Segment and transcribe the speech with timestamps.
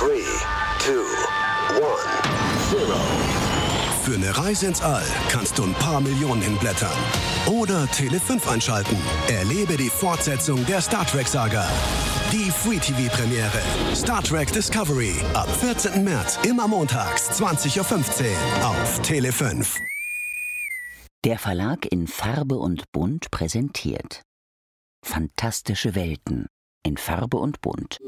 [0.00, 0.06] 3,
[0.78, 0.92] 2,
[1.74, 1.82] 1,
[2.72, 2.96] 0.
[4.02, 6.96] Für eine Reise ins All kannst du ein paar Millionen hinblättern.
[7.44, 8.96] Oder Tele 5 einschalten.
[9.28, 11.68] Erlebe die Fortsetzung der Star Trek-Saga.
[12.32, 13.60] Die Free TV-Premiere.
[13.94, 15.16] Star Trek Discovery.
[15.34, 16.02] Ab 14.
[16.02, 19.76] März, immer montags, 20.15 Uhr auf Tele 5.
[21.26, 24.22] Der Verlag in Farbe und Bunt präsentiert
[25.04, 26.46] Fantastische Welten
[26.86, 27.98] in Farbe und Bunt.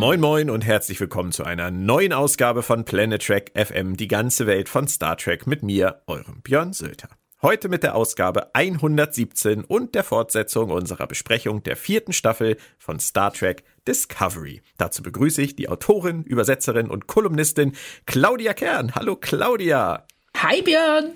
[0.00, 4.46] Moin Moin und herzlich willkommen zu einer neuen Ausgabe von Planet Trek FM, die ganze
[4.46, 7.10] Welt von Star Trek mit mir, eurem Björn Sölter.
[7.42, 13.30] Heute mit der Ausgabe 117 und der Fortsetzung unserer Besprechung der vierten Staffel von Star
[13.30, 14.62] Trek Discovery.
[14.78, 17.76] Dazu begrüße ich die Autorin, Übersetzerin und Kolumnistin
[18.06, 18.94] Claudia Kern.
[18.94, 20.06] Hallo Claudia.
[20.34, 21.12] Hi Björn.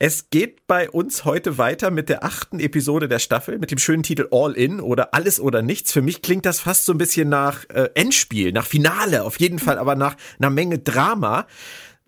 [0.00, 4.04] Es geht bei uns heute weiter mit der achten Episode der Staffel mit dem schönen
[4.04, 5.90] Titel All In oder Alles oder Nichts.
[5.90, 9.58] Für mich klingt das fast so ein bisschen nach äh, Endspiel, nach Finale, auf jeden
[9.58, 11.48] Fall, aber nach einer Menge Drama.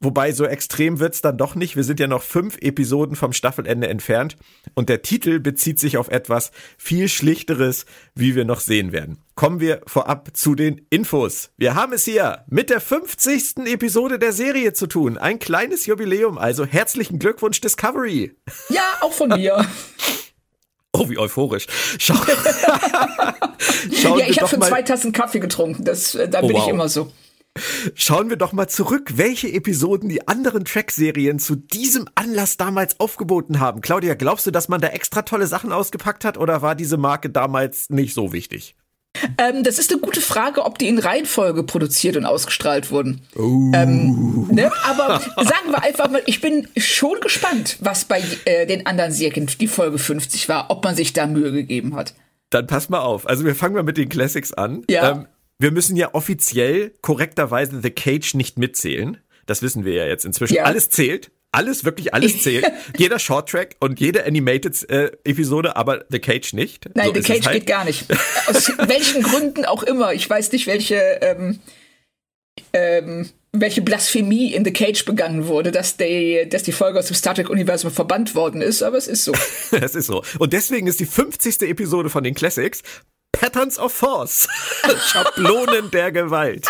[0.02, 1.76] Wobei so extrem wird's dann doch nicht.
[1.76, 4.36] Wir sind ja noch fünf Episoden vom Staffelende entfernt
[4.74, 7.84] und der Titel bezieht sich auf etwas viel Schlichteres,
[8.14, 9.18] wie wir noch sehen werden.
[9.34, 11.50] Kommen wir vorab zu den Infos.
[11.58, 13.66] Wir haben es hier mit der 50.
[13.66, 15.18] Episode der Serie zu tun.
[15.18, 18.34] Ein kleines Jubiläum, also herzlichen Glückwunsch Discovery.
[18.70, 19.66] Ja, auch von mir.
[20.92, 21.68] Oh, wie euphorisch.
[21.98, 22.14] Schau
[23.92, 25.84] ja, ich habe schon zwei Tassen Kaffee getrunken.
[25.84, 26.64] Das, äh, da oh, bin wow.
[26.64, 27.12] ich immer so.
[27.94, 33.60] Schauen wir doch mal zurück, welche Episoden die anderen Track-Serien zu diesem Anlass damals aufgeboten
[33.60, 33.80] haben.
[33.80, 37.30] Claudia, glaubst du, dass man da extra tolle Sachen ausgepackt hat oder war diese Marke
[37.30, 38.76] damals nicht so wichtig?
[39.38, 43.22] Ähm, das ist eine gute Frage, ob die in Reihenfolge produziert und ausgestrahlt wurden.
[43.34, 43.72] Oh.
[43.74, 44.70] Ähm, ne?
[44.84, 49.46] Aber sagen wir einfach mal, ich bin schon gespannt, was bei äh, den anderen Serien
[49.46, 52.14] die Folge 50 war, ob man sich da Mühe gegeben hat.
[52.50, 53.28] Dann pass mal auf.
[53.28, 54.84] Also wir fangen mal mit den Classics an.
[54.88, 55.10] Ja.
[55.10, 55.26] Ähm,
[55.60, 59.18] wir müssen ja offiziell korrekterweise The Cage nicht mitzählen.
[59.44, 60.54] Das wissen wir ja jetzt inzwischen.
[60.54, 60.64] Ja.
[60.64, 61.30] Alles zählt.
[61.52, 62.64] Alles, wirklich alles zählt.
[62.96, 66.88] jeder Shorttrack und jede Animated-Episode, äh, aber The Cage nicht.
[66.94, 67.56] Nein, so The Cage halt.
[67.56, 68.06] geht gar nicht.
[68.46, 70.14] Aus welchen Gründen auch immer.
[70.14, 71.58] Ich weiß nicht, welche, ähm,
[72.72, 77.16] ähm, welche Blasphemie in The Cage begangen wurde, dass die, dass die Folge aus dem
[77.16, 79.32] Star Trek-Universum verbannt worden ist, aber es ist so.
[79.72, 80.22] es ist so.
[80.38, 81.62] Und deswegen ist die 50.
[81.62, 82.82] Episode von den Classics
[83.32, 84.48] Patterns of Force.
[85.06, 86.66] Schablonen der Gewalt.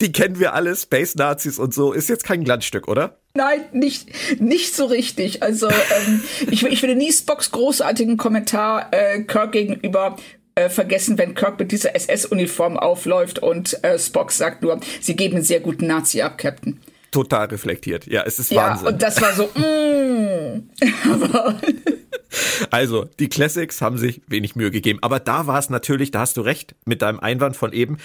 [0.00, 1.92] Die kennen wir alle, Space Nazis und so.
[1.92, 3.18] Ist jetzt kein Glanzstück, oder?
[3.34, 4.08] Nein, nicht,
[4.40, 5.42] nicht so richtig.
[5.42, 10.16] Also ähm, ich, ich würde nie Spocks großartigen Kommentar äh, Kirk gegenüber
[10.54, 15.36] äh, vergessen, wenn Kirk mit dieser SS-Uniform aufläuft und äh, Spock sagt nur, sie geben
[15.36, 16.80] einen sehr guten Nazi ab, Captain.
[17.10, 18.06] Total reflektiert.
[18.06, 18.88] Ja, es ist ja, Wahnsinn.
[18.88, 20.70] Und das war so, mm.
[22.70, 24.98] Also, die Classics haben sich wenig Mühe gegeben.
[25.02, 27.98] Aber da war es natürlich, da hast du recht mit deinem Einwand von eben,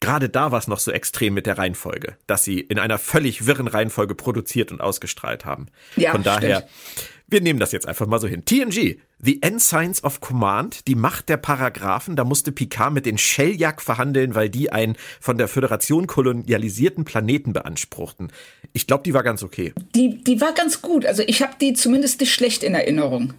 [0.00, 3.46] gerade da war es noch so extrem mit der Reihenfolge, dass sie in einer völlig
[3.46, 5.68] wirren Reihenfolge produziert und ausgestrahlt haben.
[5.96, 7.10] Ja, Von daher, stimmt.
[7.34, 8.44] Wir nehmen das jetzt einfach mal so hin.
[8.44, 13.82] TNG, The Ensigns of Command, die Macht der Paragraphen, da musste Picard mit den Sheljak
[13.82, 18.32] verhandeln, weil die einen von der Föderation kolonialisierten Planeten beanspruchten.
[18.72, 19.74] Ich glaube, die war ganz okay.
[19.94, 21.04] Die, die war ganz gut.
[21.04, 23.34] Also ich habe die zumindest nicht schlecht in Erinnerung.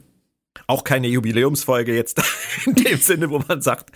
[0.67, 2.21] Auch keine Jubiläumsfolge jetzt
[2.65, 3.91] in dem Sinne, wo man sagt,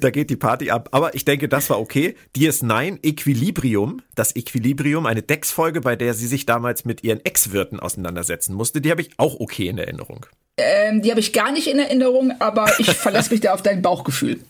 [0.00, 0.88] da geht die Party ab.
[0.92, 2.16] Aber ich denke, das war okay.
[2.36, 8.54] DS9 Equilibrium, das Equilibrium, eine Dex-Folge, bei der sie sich damals mit ihren Ex-Wirten auseinandersetzen
[8.54, 10.26] musste, die habe ich auch okay in Erinnerung.
[10.56, 13.82] Ähm, die habe ich gar nicht in Erinnerung, aber ich verlasse mich da auf dein
[13.82, 14.40] Bauchgefühl.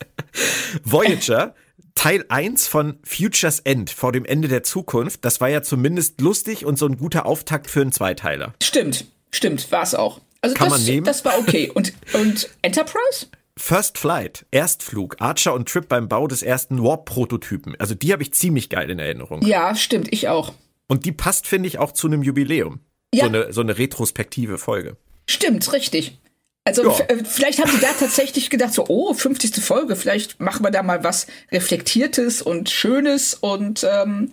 [0.85, 1.55] Voyager,
[1.95, 6.67] Teil 1 von Futures End, vor dem Ende der Zukunft, das war ja zumindest lustig
[6.67, 8.53] und so ein guter Auftakt für einen Zweiteiler.
[8.62, 10.21] Stimmt, stimmt, war es auch.
[10.44, 11.05] Also Kann das, man nehmen.
[11.06, 11.71] das war okay.
[11.72, 13.27] Und, und Enterprise?
[13.56, 17.75] First Flight, Erstflug, Archer und Trip beim Bau des ersten Warp-Prototypen.
[17.78, 19.41] Also die habe ich ziemlich geil in Erinnerung.
[19.47, 20.52] Ja, stimmt, ich auch.
[20.87, 22.81] Und die passt, finde ich, auch zu einem Jubiläum.
[23.14, 23.23] Ja.
[23.25, 24.99] So eine, so eine retrospektive Folge.
[25.26, 26.19] Stimmt, richtig.
[26.64, 26.99] Also Ja.
[27.08, 29.55] äh, vielleicht haben sie da tatsächlich gedacht, so, oh, 50.
[29.64, 34.32] Folge, vielleicht machen wir da mal was Reflektiertes und Schönes und ähm,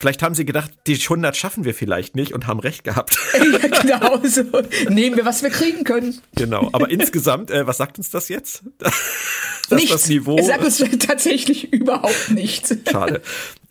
[0.00, 3.18] Vielleicht haben sie gedacht, die 100 schaffen wir vielleicht nicht und haben recht gehabt.
[3.34, 4.44] ja, genau so.
[4.88, 6.20] Nehmen wir, was wir kriegen können.
[6.36, 6.68] genau.
[6.72, 8.62] Aber insgesamt, äh, was sagt uns das jetzt?
[8.78, 9.90] Dass nichts.
[9.90, 10.38] das Niveau.
[10.38, 12.74] Es sagt uns tatsächlich überhaupt nichts.
[12.90, 13.22] Schade.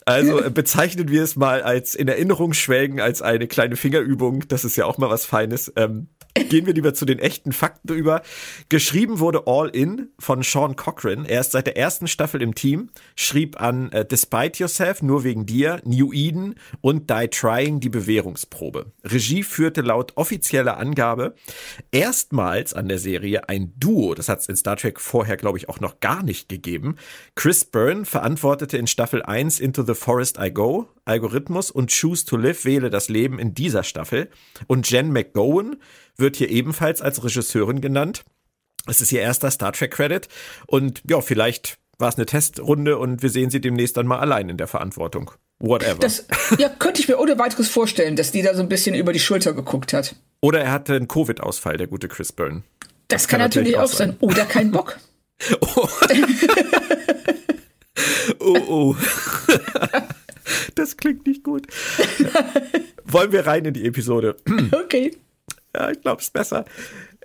[0.06, 4.48] Also äh, bezeichnen wir es mal als in Erinnerung schwelgen, als eine kleine Fingerübung.
[4.48, 5.72] Das ist ja auch mal was Feines.
[5.76, 6.08] Ähm,
[6.46, 8.22] gehen wir lieber zu den echten Fakten über.
[8.70, 11.26] Geschrieben wurde All In von Sean Cochran.
[11.26, 15.46] Er ist seit der ersten Staffel im Team, schrieb an uh, Despite Yourself, nur wegen
[15.46, 18.92] dir, New Eden und Die Trying die Bewährungsprobe.
[19.04, 21.36] Regie führte laut offizieller Angabe
[21.92, 24.16] erstmals an der Serie ein Duo.
[24.16, 26.96] Das hat es in Star Trek vorher, glaube ich, auch noch gar nicht gegeben.
[27.36, 32.38] Chris Byrne verantwortete in Staffel 1 Into the Forest I Go, Algorithmus und Choose to
[32.38, 34.30] Live, wähle das Leben in dieser Staffel.
[34.68, 35.78] Und Jen McGowan
[36.18, 38.24] wird hier ebenfalls als Regisseurin genannt.
[38.88, 40.28] Es ist ihr erster Star Trek Credit
[40.66, 44.50] und ja, vielleicht war es eine Testrunde und wir sehen sie demnächst dann mal allein
[44.50, 45.32] in der Verantwortung.
[45.60, 46.00] Whatever.
[46.00, 46.28] Das
[46.60, 49.20] ja, könnte ich mir ohne weiteres vorstellen, dass die da so ein bisschen über die
[49.20, 50.16] Schulter geguckt hat.
[50.40, 52.62] Oder er hatte einen Covid-Ausfall, der gute Chris Byrne.
[53.08, 54.10] Das, das kann, kann, natürlich auch sein.
[54.10, 54.18] sein.
[54.20, 55.00] Oder kein Bock.
[55.62, 55.88] oh.
[58.40, 58.96] oh, oh.
[60.76, 61.66] das klingt nicht gut.
[63.06, 64.36] Wollen wir rein in die Episode?
[64.72, 65.18] Okay.
[65.78, 66.66] Ja, ich glaube, es besser.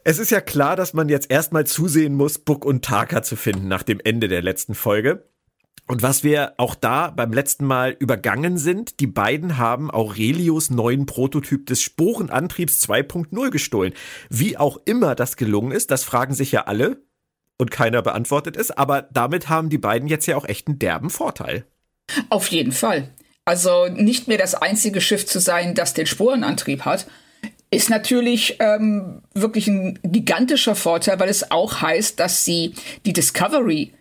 [0.04, 3.68] Es ist ja klar, dass man jetzt erstmal zusehen muss, Buck und Taka zu finden
[3.68, 5.24] nach dem Ende der letzten Folge.
[5.88, 11.06] Und was wir auch da beim letzten Mal übergangen sind, die beiden haben Aurelius neuen
[11.06, 13.92] Prototyp des Sporenantriebs 2.0 gestohlen.
[14.28, 17.02] Wie auch immer das gelungen ist, das fragen sich ja alle
[17.58, 21.10] und keiner beantwortet es, aber damit haben die beiden jetzt ja auch echt einen derben
[21.10, 21.64] Vorteil.
[22.28, 23.08] Auf jeden Fall.
[23.44, 27.06] Also nicht mehr das einzige Schiff zu sein, das den Sporenantrieb hat,
[27.72, 32.74] ist natürlich ähm, wirklich ein gigantischer Vorteil, weil es auch heißt, dass sie
[33.06, 33.92] die Discovery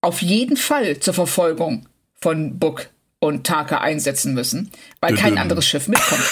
[0.00, 1.88] auf jeden Fall zur Verfolgung
[2.20, 2.90] von Book
[3.20, 4.70] und Taka einsetzen müssen,
[5.00, 6.24] weil kein anderes Schiff mitkommt.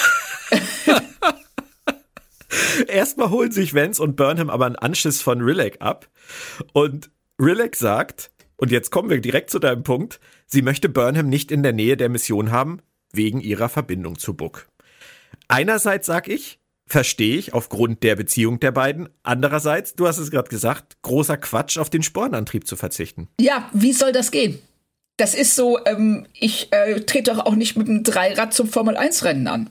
[2.88, 6.08] Erstmal holen sich Vance und Burnham aber einen Anschiss von Rilek ab.
[6.72, 11.52] Und Rilek sagt, und jetzt kommen wir direkt zu deinem Punkt, sie möchte Burnham nicht
[11.52, 12.80] in der Nähe der Mission haben,
[13.12, 14.66] wegen ihrer Verbindung zu Book.
[15.48, 16.58] Einerseits sag ich,
[16.92, 19.08] verstehe ich aufgrund der Beziehung der beiden.
[19.22, 23.28] Andererseits, du hast es gerade gesagt, großer Quatsch, auf den Spornantrieb zu verzichten.
[23.40, 24.58] Ja, wie soll das gehen?
[25.16, 29.46] Das ist so, ähm, ich äh, trete doch auch nicht mit dem Dreirad zum Formel-1-Rennen
[29.46, 29.70] an.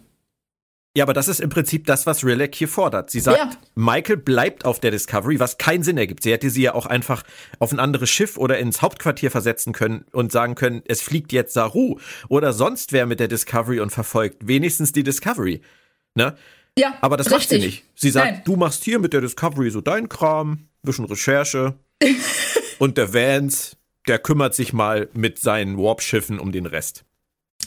[0.97, 3.11] Ja, aber das ist im Prinzip das, was Rilek hier fordert.
[3.11, 3.51] Sie sagt, ja.
[3.75, 6.23] Michael bleibt auf der Discovery, was keinen Sinn ergibt.
[6.23, 7.23] Sie hätte sie ja auch einfach
[7.59, 11.53] auf ein anderes Schiff oder ins Hauptquartier versetzen können und sagen können, es fliegt jetzt
[11.53, 15.61] Saru oder sonst wer mit der Discovery und verfolgt wenigstens die Discovery.
[16.15, 16.35] Ne?
[16.77, 17.39] Ja, aber das richtig.
[17.39, 17.83] macht sie nicht.
[17.95, 18.41] Sie sagt, Nein.
[18.45, 21.75] du machst hier mit der Discovery so dein Kram, bisschen Recherche.
[22.79, 23.75] und der Vance,
[24.07, 27.03] der kümmert sich mal mit seinen Warp-Schiffen um den Rest.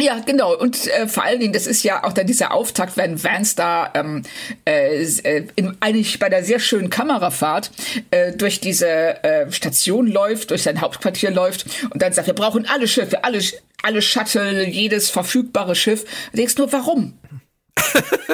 [0.01, 0.57] Ja, genau.
[0.57, 3.93] Und äh, vor allen Dingen, das ist ja auch dann dieser Auftakt, wenn Vance da
[3.95, 4.23] ähm,
[4.67, 7.71] äh, äh, in, eigentlich bei der sehr schönen Kamerafahrt
[8.11, 12.67] äh, durch diese äh, Station läuft, durch sein Hauptquartier läuft und dann sagt, wir brauchen
[12.67, 13.41] alle Schiffe, alle,
[13.85, 16.05] alle Shuttle, jedes verfügbare Schiff.
[16.33, 17.17] Du denkst nur, warum?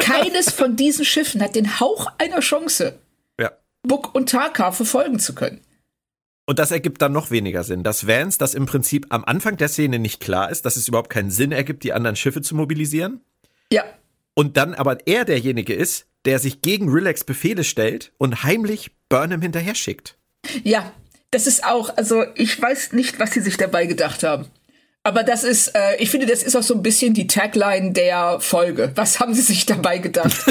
[0.01, 2.99] Keines von diesen Schiffen hat den Hauch einer Chance,
[3.39, 3.53] ja.
[3.83, 5.61] Buck und Taka verfolgen zu können.
[6.47, 9.69] Und das ergibt dann noch weniger Sinn, dass Vance das im Prinzip am Anfang der
[9.69, 13.21] Szene nicht klar ist, dass es überhaupt keinen Sinn ergibt, die anderen Schiffe zu mobilisieren.
[13.73, 13.85] Ja.
[14.35, 19.43] Und dann aber er derjenige ist, der sich gegen Relax Befehle stellt und heimlich Burnham
[19.43, 20.19] hinterher schickt.
[20.65, 20.93] Ja,
[21.31, 24.47] das ist auch, also ich weiß nicht, was sie sich dabei gedacht haben.
[25.03, 28.39] Aber das ist, äh, ich finde, das ist auch so ein bisschen die Tagline der
[28.41, 28.93] Folge.
[28.97, 30.37] Was haben sie sich dabei gedacht?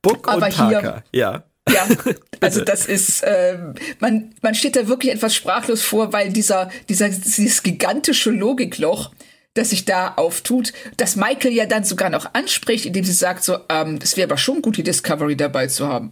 [0.00, 1.44] Book und Parker, ja.
[1.70, 1.86] Ja,
[2.40, 3.58] also das ist, äh,
[3.98, 9.10] man, man steht da wirklich etwas sprachlos vor, weil dieser, dieser, dieses gigantische Logikloch,
[9.54, 13.58] das sich da auftut, dass Michael ja dann sogar noch anspricht, indem sie sagt so,
[13.68, 16.10] ähm, es wäre aber schon gut, die Discovery dabei zu haben.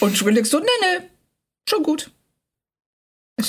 [0.00, 1.06] Und Schwillig so, nee, nee,
[1.68, 2.10] schon gut.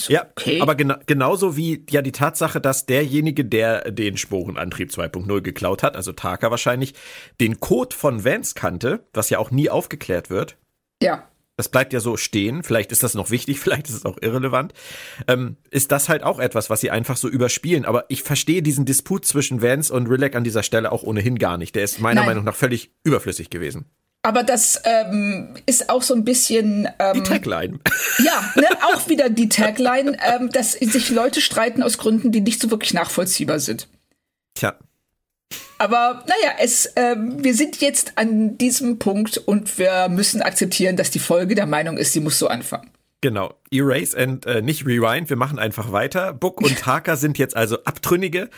[0.08, 0.62] Ja, okay.
[0.62, 5.96] aber gena genauso wie ja die Tatsache, dass derjenige, der den Sporenantrieb 2.0 geklaut hat,
[5.96, 6.94] also Taka wahrscheinlich,
[7.40, 10.58] den Code von Vance kannte, was ja auch nie aufgeklärt wird.
[11.02, 11.28] Ja.
[11.58, 12.64] Das bleibt ja so stehen.
[12.64, 14.74] Vielleicht ist das noch wichtig, vielleicht ist es auch irrelevant.
[15.28, 17.86] Ähm, ist das halt auch etwas, was sie einfach so überspielen.
[17.86, 21.58] Aber ich verstehe diesen Disput zwischen Vance und Rilek an dieser Stelle auch ohnehin gar
[21.58, 21.76] nicht.
[21.76, 22.30] Der ist meiner Nein.
[22.30, 23.86] Meinung nach völlig überflüssig gewesen.
[24.24, 26.88] Aber das ähm, ist auch so ein bisschen.
[27.00, 27.80] Ähm, die Tagline.
[28.20, 32.62] Ja, ne, auch wieder die Tagline, ähm, dass sich Leute streiten aus Gründen, die nicht
[32.62, 33.88] so wirklich nachvollziehbar sind.
[34.54, 34.76] Tja.
[35.78, 41.10] Aber naja, es, ähm, wir sind jetzt an diesem Punkt und wir müssen akzeptieren, dass
[41.10, 42.92] die Folge der Meinung ist, sie muss so anfangen.
[43.22, 43.54] Genau.
[43.72, 46.34] Erase and äh, nicht Rewind, wir machen einfach weiter.
[46.34, 48.50] Book und Haka sind jetzt also Abtrünnige,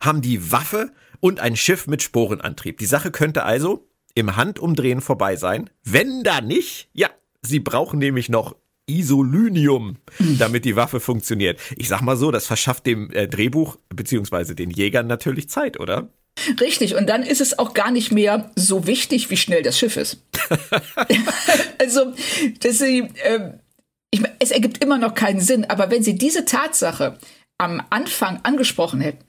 [0.00, 2.78] haben die Waffe und ein Schiff mit Sporenantrieb.
[2.78, 5.70] Die Sache könnte also, im Handumdrehen vorbei sein.
[5.84, 7.10] Wenn da nicht, ja,
[7.42, 9.96] sie brauchen nämlich noch Isolynium,
[10.38, 11.60] damit die Waffe funktioniert.
[11.76, 16.08] Ich sag mal so, das verschafft dem äh, Drehbuch beziehungsweise den Jägern natürlich Zeit, oder?
[16.60, 19.96] Richtig, und dann ist es auch gar nicht mehr so wichtig, wie schnell das Schiff
[19.96, 20.22] ist.
[21.78, 22.12] also,
[22.60, 23.52] dass sie, äh,
[24.10, 27.18] ich, es ergibt immer noch keinen Sinn, aber wenn sie diese Tatsache
[27.58, 29.24] am Anfang angesprochen hätten,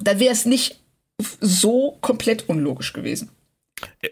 [0.00, 0.80] dann wäre es nicht
[1.40, 3.30] so komplett unlogisch gewesen.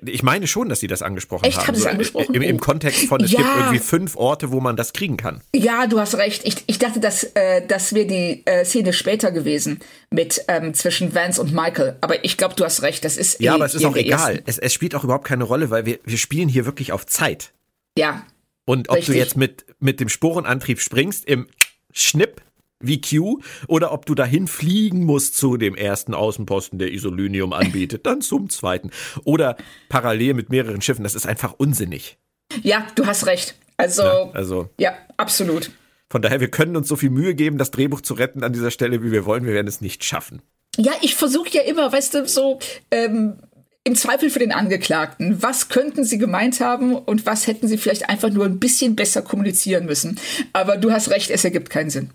[0.05, 1.69] Ich meine schon, dass sie das angesprochen Echt, haben.
[1.69, 2.35] haben So, angesprochen?
[2.35, 2.61] Im, Im.
[2.61, 3.39] Kontext von, es Ja.
[3.39, 5.41] gibt irgendwie fünf Orte, wo man das kriegen kann.
[5.55, 6.43] Ja, du hast recht.
[6.45, 11.15] Ich, ich dachte, dass äh, das wäre die äh, Szene später gewesen mit ähm, zwischen
[11.15, 11.97] Vance und Michael.
[12.01, 13.05] Aber ich glaube, du hast recht.
[13.05, 14.43] Das ist Ja, eh aber es ist auch egal.
[14.47, 17.53] Es, es spielt auch überhaupt keine Rolle, weil wir, wir spielen hier wirklich auf Zeit.
[17.97, 18.25] Ja,
[18.65, 19.15] Und ob Richtig.
[19.15, 21.49] du jetzt mit, mit dem Sporenantrieb springst im
[21.93, 22.43] Schnipp
[22.81, 28.07] wie Q oder ob du dahin fliegen musst zu dem ersten Außenposten, der Isolinium anbietet,
[28.07, 28.91] dann zum zweiten.
[29.25, 29.57] Oder
[29.89, 32.19] parallel mit mehreren Schiffen, das ist einfach unsinnig.
[32.63, 33.57] ja, du hast recht.
[33.77, 34.69] Also, Ja, ja, also
[35.17, 35.71] absolut.
[36.11, 38.71] von daher, wir können uns so viel Mühe geben, das Drehbuch zu retten an dieser
[38.71, 39.45] Stelle, wie wir wollen.
[39.45, 40.43] Wir werden es nicht schaffen.
[40.77, 42.59] Ja, ich versuche ja immer, weißt du, so
[42.91, 43.39] ähm,
[43.85, 45.43] im Zweifel für den Angeklagten.
[45.43, 49.23] Was könnten sie gemeint haben und was hätten sie vielleicht einfach nur ein bisschen besser
[49.23, 50.19] kommunizieren müssen?
[50.53, 52.11] Aber du hast recht, es ergibt keinen Sinn.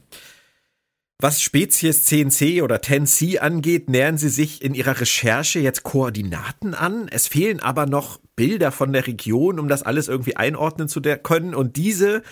[1.24, 7.08] Was Spezies 10c oder 10c angeht, nähern sie sich in ihrer Recherche jetzt Koordinaten an.
[7.08, 11.56] Es fehlen aber noch Bilder von der Region, um das alles irgendwie einordnen zu können.
[11.56, 12.24] Und diese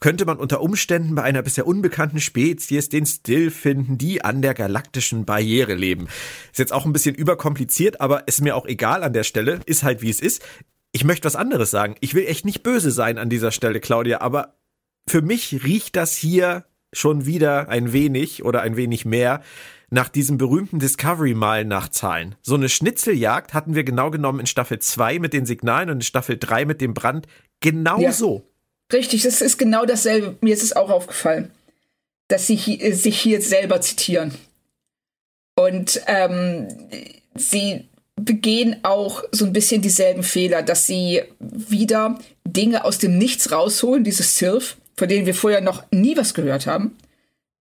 [0.00, 4.52] könnte man unter Umständen bei einer bisher unbekannten Spezies den Still finden, die an der
[4.52, 6.06] galaktischen Barriere leben.
[6.52, 9.60] Ist jetzt auch ein bisschen überkompliziert, aber ist mir auch egal an der Stelle.
[9.64, 10.42] Ist halt wie es ist.
[10.92, 11.94] Ich möchte was anderes sagen.
[12.00, 14.58] Ich will echt nicht böse sein an dieser Stelle, Claudia, aber
[15.08, 19.42] für mich riecht das hier schon wieder ein wenig oder ein wenig mehr
[19.90, 22.34] nach diesem berühmten Discovery-Malen nachzahlen.
[22.42, 26.02] So eine Schnitzeljagd hatten wir genau genommen in Staffel 2 mit den Signalen und in
[26.02, 27.26] Staffel 3 mit dem Brand.
[27.60, 28.12] Genau Ja.
[28.12, 28.48] so.
[28.92, 30.36] Richtig, das ist genau dasselbe.
[30.40, 31.50] Mir ist es auch aufgefallen,
[32.28, 34.32] dass sie hi äh, sich hier selber zitieren.
[35.56, 36.68] Und ähm,
[37.34, 43.52] sie begehen auch so ein bisschen dieselben Fehler, dass sie wieder Dinge aus dem Nichts
[43.52, 46.96] rausholen, dieses Sylph, von denen wir vorher noch nie was gehört haben.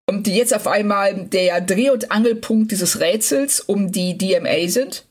[0.07, 5.05] Und die jetzt auf einmal der Dreh- und Angelpunkt dieses Rätsels um die DMA sind.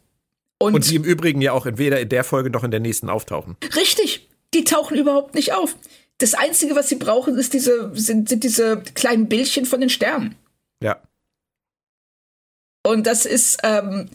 [0.59, 3.11] Und, Und die im Übrigen ja auch entweder in der Folge noch in der nächsten
[3.11, 3.57] auftauchen.
[3.75, 5.76] Richtig, die tauchen überhaupt nicht auf.
[6.19, 10.37] Das Einzige, was sie brauchen, ist diese, sind, sind diese kleinen Bildchen von den Sternen.
[10.81, 11.00] Ja.
[12.87, 14.09] Und das ist, ähm,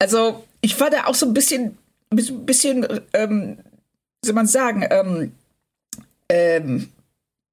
[0.00, 1.78] also ich war da auch so ein bisschen,
[2.10, 3.58] ein bisschen, ähm,
[4.20, 5.32] wie soll man sagen, ähm,
[6.28, 6.88] ähm,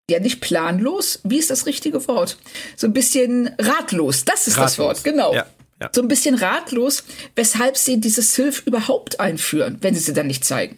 [0.09, 2.37] ja nicht planlos, wie ist das richtige Wort?
[2.75, 4.87] So ein bisschen ratlos, das ist das Ratlos.
[4.87, 5.33] Wort, genau.
[5.33, 5.45] Ja,
[5.81, 5.89] ja.
[5.93, 7.03] So ein bisschen ratlos,
[7.35, 10.77] weshalb sie dieses Hilf überhaupt einführen, wenn sie sie dann nicht zeigen.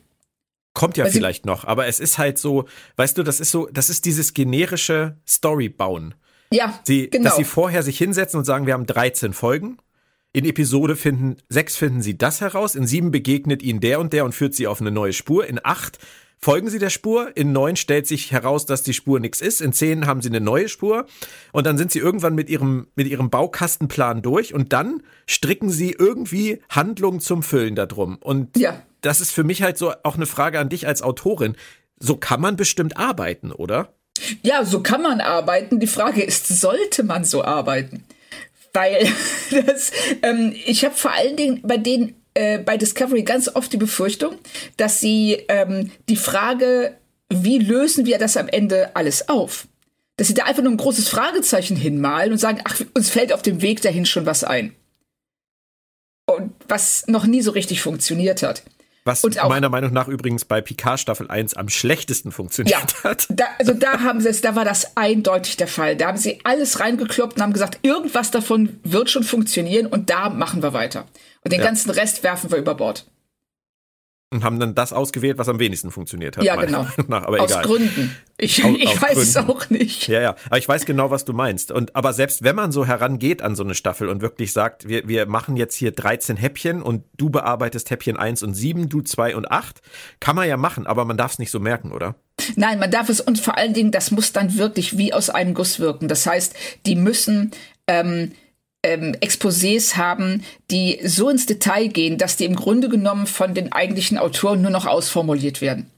[0.74, 3.68] Kommt ja Weil vielleicht noch, aber es ist halt so, weißt du, das ist so,
[3.74, 6.14] das ist dieses generische Story-Bauen.
[6.54, 7.26] Ja, Sie, genau.
[7.26, 9.78] Dass sie vorher sich hinsetzen und sagen, wir haben 13 Folgen.
[10.34, 14.24] In Episode finden, sechs finden sie das heraus, in sieben begegnet ihnen der und der
[14.24, 15.46] und führt sie auf eine neue Spur.
[15.46, 16.00] In acht
[16.44, 19.74] folgen sie der Spur, in neun stellt sich heraus, dass die Spur nichts ist, in
[19.74, 21.06] zehn haben sie eine neue Spur
[21.52, 25.96] und dann sind sie irgendwann mit ihrem, mit ihrem Baukastenplan durch und dann stricken sie
[25.98, 28.18] irgendwie Handlungen zum Füllen darum.
[28.18, 28.82] Und Ja.
[29.02, 31.56] das ist für mich halt so auch eine Frage an dich als Autorin.
[32.00, 33.94] So kann man bestimmt arbeiten, oder?
[34.42, 35.80] Ja, so kann man arbeiten.
[35.80, 38.04] Die Frage ist, sollte man so arbeiten?
[38.74, 39.08] Weil
[39.66, 39.92] das,
[40.24, 44.36] ähm, ich habe vor allen Dingen bei den äh, bei Discovery ganz oft die Befürchtung,
[44.78, 46.96] dass sie ähm, die Frage,
[47.30, 49.68] wie lösen wir das am Ende alles auf?
[50.18, 53.42] Dass sie da einfach nur ein großes Fragezeichen hinmalen und sagen, ach, uns fällt auf
[53.42, 54.76] dem Weg dahin schon was ein.
[56.28, 58.64] Und was noch nie so richtig funktioniert hat.
[59.04, 63.04] Was Und auch- meiner Meinung nach übrigens bei Picard Staffel 1 am schlechtesten funktioniert Ja,
[63.04, 63.26] hat.
[63.30, 65.96] da, also da haben sie es, da war das eindeutig der Fall.
[65.96, 70.30] Da haben sie alles reingekloppt und haben gesagt, irgendwas davon wird schon funktionieren und da
[70.30, 71.08] machen wir weiter.
[71.44, 71.66] Und den Ja.
[71.66, 73.08] ganzen Rest werfen wir über Bord.
[74.34, 76.46] Und haben dann das ausgewählt, was am wenigsten funktioniert hat.
[76.46, 76.88] Ja, genau.
[77.10, 77.64] Nach, aber Aus egal.
[77.66, 78.16] Gründen.
[78.38, 79.52] Ich, Aus- ich aus weiß es Gründen.
[79.52, 80.08] auch nicht.
[80.08, 80.36] Ja, ja.
[80.46, 81.70] Aber ich weiß genau, was du meinst.
[81.70, 85.06] Und aber selbst wenn man so herangeht an so eine Staffel und wirklich sagt, wir,
[85.10, 89.36] wir machen jetzt hier 13 Häppchen und du bearbeitest Häppchen 1 und 7, du 2
[89.36, 89.82] und 8,
[90.22, 92.16] kann man ja machen, aber man darf es nicht so merken, oder?
[92.56, 95.54] Nein, man darf es und vor allen Dingen, das muss dann wirklich wie aus einem
[95.54, 96.08] Guss wirken.
[96.08, 96.56] Das heißt,
[96.86, 97.52] die müssen
[97.88, 98.32] ähm,
[98.84, 103.72] ähm, Exposés haben, die so ins Detail gehen, dass die im Grunde genommen von den
[103.72, 105.90] eigentlichen Autoren nur noch ausformuliert werden.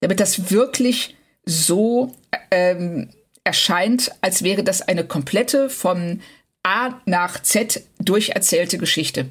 [0.00, 2.14] Damit das wirklich so
[2.50, 3.10] ähm,
[3.44, 6.20] erscheint, als wäre das eine komplette von
[6.64, 9.26] A nach Z durcherzählte Geschichte.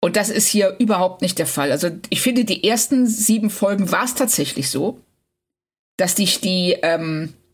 [0.00, 1.70] Und das ist hier überhaupt nicht der Fall.
[1.70, 5.00] Also ich finde, die ersten sieben Folgen war es tatsächlich so,
[5.96, 7.45] dass dich die, ähm, äh,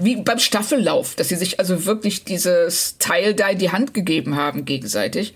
[0.00, 4.36] wie beim Staffellauf, dass sie sich also wirklich dieses Teil da in die Hand gegeben
[4.36, 5.34] haben gegenseitig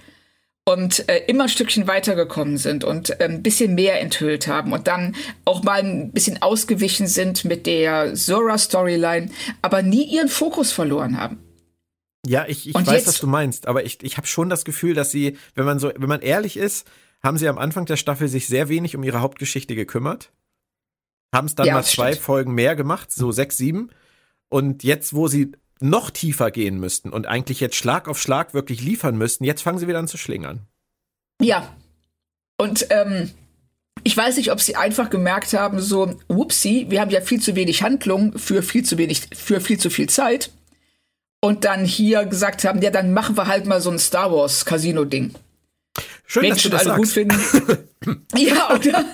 [0.65, 4.87] und äh, immer ein Stückchen weitergekommen sind und äh, ein bisschen mehr enthüllt haben und
[4.87, 11.21] dann auch mal ein bisschen ausgewichen sind mit der Zora-Storyline, aber nie ihren Fokus verloren
[11.21, 11.39] haben.
[12.25, 14.95] Ja, ich, ich weiß, jetzt, was du meinst, aber ich, ich habe schon das Gefühl,
[14.95, 16.87] dass sie, wenn man so, wenn man ehrlich ist,
[17.23, 20.31] haben sie am Anfang der Staffel sich sehr wenig um ihre Hauptgeschichte gekümmert.
[21.35, 22.25] Haben es dann ja, mal zwei stimmt.
[22.25, 23.91] Folgen mehr gemacht, so sechs, sieben.
[24.53, 28.83] Und jetzt, wo sie noch tiefer gehen müssten und eigentlich jetzt Schlag auf Schlag wirklich
[28.83, 30.67] liefern müssten, jetzt fangen sie wieder an zu schlingern.
[31.41, 31.75] Ja.
[32.59, 33.31] Und ähm,
[34.05, 37.57] ich weiß nicht, ob sie einfach gemerkt haben, so, whoopsie, wir haben ja viel zu
[37.57, 40.51] wenig Handlung für viel zu wenig, für viel zu viel Zeit.
[41.41, 44.67] Und dann hier gesagt haben, ja, dann machen wir halt mal so ein Star Wars
[44.67, 45.33] Casino-Ding.
[46.33, 47.05] Schön, Wenn dass du das alle sagst.
[47.05, 48.27] gut finden.
[48.39, 49.05] ja, oder?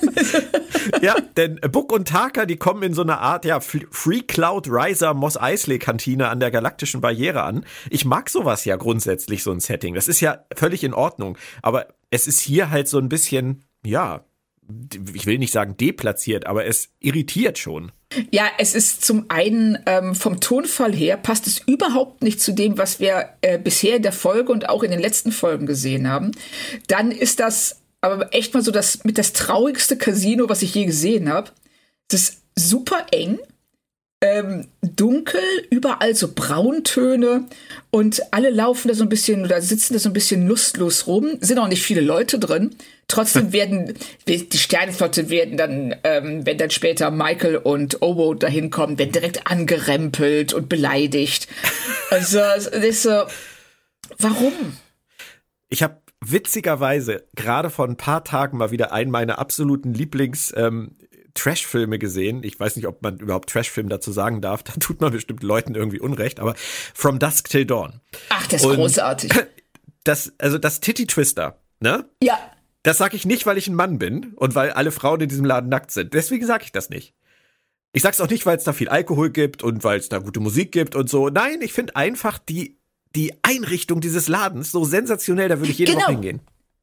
[1.03, 5.15] ja, denn Book und Taka, die kommen in so einer Art, ja, Free Cloud Riser
[5.15, 7.67] Moss Eisley Kantine an der galaktischen Barriere an.
[7.91, 9.95] Ich mag sowas ja grundsätzlich, so ein Setting.
[9.95, 11.37] Das ist ja völlig in Ordnung.
[11.61, 14.25] Aber es ist hier halt so ein bisschen, ja,
[15.13, 17.91] ich will nicht sagen deplatziert, aber es irritiert schon.
[18.31, 22.79] Ja, es ist zum einen ähm, vom Tonfall her passt es überhaupt nicht zu dem,
[22.79, 26.33] was wir äh, bisher in der Folge und auch in den letzten Folgen gesehen haben.
[26.87, 30.87] Dann ist das aber echt mal so das mit das traurigste Casino, was ich je
[30.87, 31.51] gesehen habe.
[32.11, 33.39] Es ist super eng
[34.21, 37.47] ähm, dunkel, überall so Brauntöne
[37.91, 41.39] und alle laufen da so ein bisschen oder sitzen da so ein bisschen lustlos rum.
[41.41, 42.75] Sind auch nicht viele Leute drin.
[43.07, 43.95] Trotzdem werden
[44.27, 49.47] die Sternenflotte werden dann, ähm, wenn dann später Michael und Obo dahin kommen, werden direkt
[49.47, 51.49] angerempelt und beleidigt.
[52.11, 53.25] Also das ist so,
[54.17, 54.79] warum?
[55.69, 60.97] Ich habe witzigerweise gerade vor ein paar Tagen mal wieder einen meiner absoluten Lieblings ähm,
[61.35, 62.43] Trash-Filme gesehen.
[62.43, 64.63] Ich weiß nicht, ob man überhaupt Trash-Film dazu sagen darf.
[64.63, 66.55] Da tut man bestimmt Leuten irgendwie Unrecht, aber
[66.95, 68.01] From Dusk Till Dawn.
[68.29, 69.33] Ach, das ist Und großartig.
[70.05, 72.09] Das, also das Titty Twister, ne?
[72.23, 72.39] Ja.
[72.83, 75.45] Das sage ich nicht, weil ich ein Mann bin und weil alle Frauen in diesem
[75.45, 76.15] Laden nackt sind.
[76.15, 77.13] Deswegen sage ich das nicht.
[77.93, 80.41] Ich sag's auch nicht, weil es da viel Alkohol gibt und weil es da gute
[80.41, 81.29] Musik gibt und so.
[81.29, 82.79] Nein, ich finde einfach die,
[83.15, 86.05] die Einrichtung dieses Ladens so sensationell, da würde ich jede genau.
[86.05, 86.41] Woche hingehen.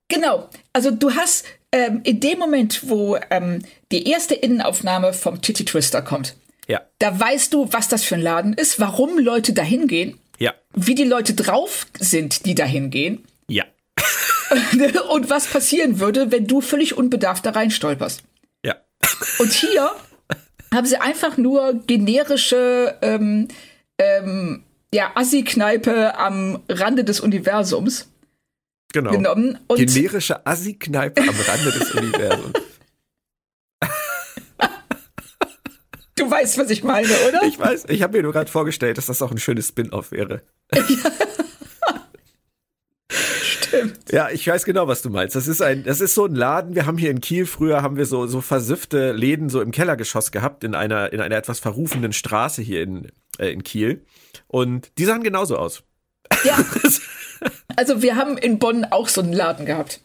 [0.08, 0.50] Genau.
[0.74, 6.02] Also du hast ähm, in dem Moment, wo ähm, die erste Innenaufnahme vom Titty Twister
[6.02, 6.36] kommt,
[6.68, 6.82] ja.
[7.00, 10.54] da weißt du, was das für ein Laden ist, warum Leute dahin gehen, ja.
[10.74, 13.26] wie die Leute drauf sind, die dahin gehen.
[13.48, 13.66] Ja.
[15.10, 18.24] und was passieren würde, wenn du völlig unbedarft da reinstolperst.
[18.64, 18.76] Ja.
[19.40, 19.92] Und hier
[20.74, 23.48] haben sie einfach nur generische ähm,
[23.98, 24.64] ähm,
[24.94, 28.08] ja, Assi-Kneipe am Rande des Universums
[28.96, 29.12] genau.
[29.12, 29.60] genommen.
[29.68, 32.54] Und Generische Assi-Kneipe am Rande des Universums.
[36.18, 37.44] Du weißt, was ich meine, oder?
[37.44, 37.86] Ich weiß.
[37.90, 40.44] Ich habe mir nur gerade vorgestellt, dass das auch ein schönes Spin-off wäre.
[43.12, 44.12] Stimmt.
[44.12, 45.36] Ja, ich weiß genau, was du meinst.
[45.36, 46.74] Das ist ein, das ist so ein Laden.
[46.74, 50.32] Wir haben hier in Kiel früher haben wir so so versiffte Läden so im Kellergeschoss
[50.32, 54.06] gehabt in einer in einer etwas verrufenen Straße hier in äh, in Kiel
[54.48, 55.84] und die sahen genauso aus.
[56.46, 56.58] Ja.
[57.76, 60.00] Also wir haben in Bonn auch so einen Laden gehabt.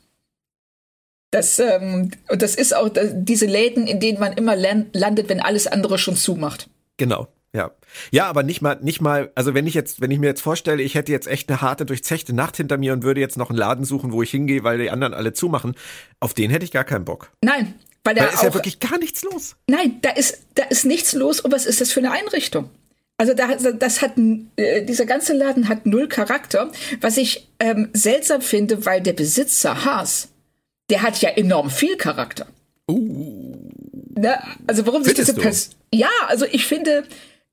[1.30, 5.40] Das, ähm, und das ist auch das, diese Läden, in denen man immer landet, wenn
[5.40, 6.68] alles andere schon zumacht.
[6.96, 7.28] Genau.
[7.52, 7.72] Ja.
[8.12, 10.82] Ja, aber nicht mal, nicht mal, also wenn ich jetzt, wenn ich mir jetzt vorstelle,
[10.82, 13.58] ich hätte jetzt echt eine harte, durchzechte Nacht hinter mir und würde jetzt noch einen
[13.58, 15.74] Laden suchen, wo ich hingehe, weil die anderen alle zumachen,
[16.20, 17.32] auf den hätte ich gar keinen Bock.
[17.42, 17.74] Nein,
[18.04, 19.56] weil da ist ja wirklich gar nichts los.
[19.68, 22.70] Nein, da ist, da ist nichts los und was ist das für eine Einrichtung?
[23.20, 24.12] Also da, das hat
[24.56, 29.84] äh, dieser ganze Laden hat null Charakter, was ich ähm, seltsam finde, weil der Besitzer
[29.84, 30.28] Haas,
[30.88, 32.46] der hat ja enorm viel Charakter.
[32.90, 33.58] Uh.
[34.16, 34.38] Ne?
[34.66, 35.74] Also warum sich diese Person?
[35.92, 37.04] Ja, also ich finde,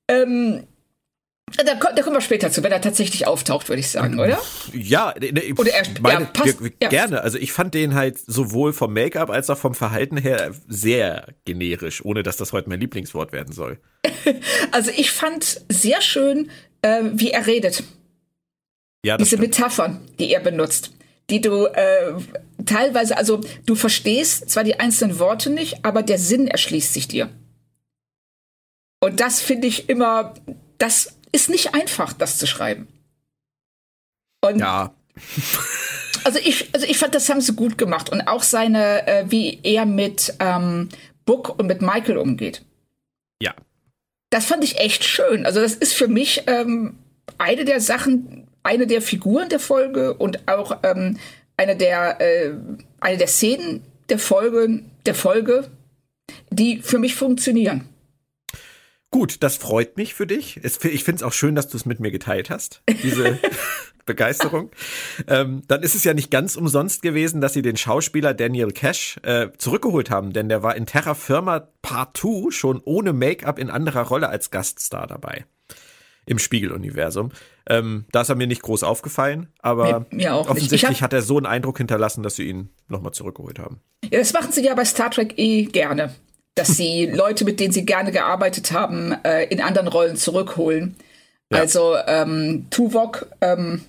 [0.08, 0.62] ähm,
[1.56, 4.38] da, da, kommen wir später zu, wenn er tatsächlich auftaucht, würde ich sagen, oder?
[4.72, 6.88] Ja, ne oder er, meine, ja, passt, ja.
[6.88, 7.22] gerne.
[7.22, 12.04] Also ich fand den halt sowohl vom Make-up als auch vom Verhalten her sehr generisch,
[12.04, 13.78] ohne dass das heute mein Lieblingswort werden soll.
[14.72, 16.50] also ich fand sehr schön,
[16.82, 17.82] äh, wie er redet.
[19.04, 19.42] Ja, Diese stimmt.
[19.42, 20.92] Metaphern, die er benutzt,
[21.30, 22.14] die du äh,
[22.66, 27.28] teilweise, also du verstehst zwar die einzelnen Worte nicht, aber der Sinn erschließt sich dir.
[29.00, 30.34] Und das finde ich immer,
[30.78, 32.88] das ist nicht einfach, das zu schreiben.
[34.40, 34.92] Und ja.
[36.24, 39.60] also ich, also ich fand, das haben sie gut gemacht und auch seine, äh, wie
[39.62, 40.88] er mit ähm,
[41.24, 42.64] Book und mit Michael umgeht.
[43.42, 43.54] Ja.
[44.30, 45.46] Das fand ich echt schön.
[45.46, 46.98] Also das ist für mich ähm,
[47.38, 51.18] eine der Sachen, eine der Figuren der Folge und auch ähm,
[51.56, 52.54] eine der äh,
[53.00, 55.70] eine der Szenen der Folge der Folge,
[56.50, 57.88] die für mich funktionieren.
[59.10, 60.60] Gut, das freut mich für dich.
[60.62, 63.38] Ich finde es auch schön, dass du es mit mir geteilt hast, diese
[64.04, 64.70] Begeisterung.
[65.26, 69.18] Ähm, dann ist es ja nicht ganz umsonst gewesen, dass sie den Schauspieler Daniel Cash
[69.22, 73.70] äh, zurückgeholt haben, denn der war in Terra Firma Part 2 schon ohne Make-up in
[73.70, 75.46] anderer Rolle als Gaststar dabei.
[76.26, 77.30] Im Spiegeluniversum.
[77.66, 81.38] Ähm, da ist er mir nicht groß aufgefallen, aber mir, mir offensichtlich hat er so
[81.38, 83.80] einen Eindruck hinterlassen, dass sie ihn nochmal zurückgeholt haben.
[84.04, 86.14] Ja, das machen sie ja bei Star Trek eh gerne
[86.58, 90.96] dass sie Leute, mit denen sie gerne gearbeitet haben, äh, in anderen Rollen zurückholen.
[91.52, 91.60] Ja.
[91.60, 93.84] Also ähm, Tuvok, ähm,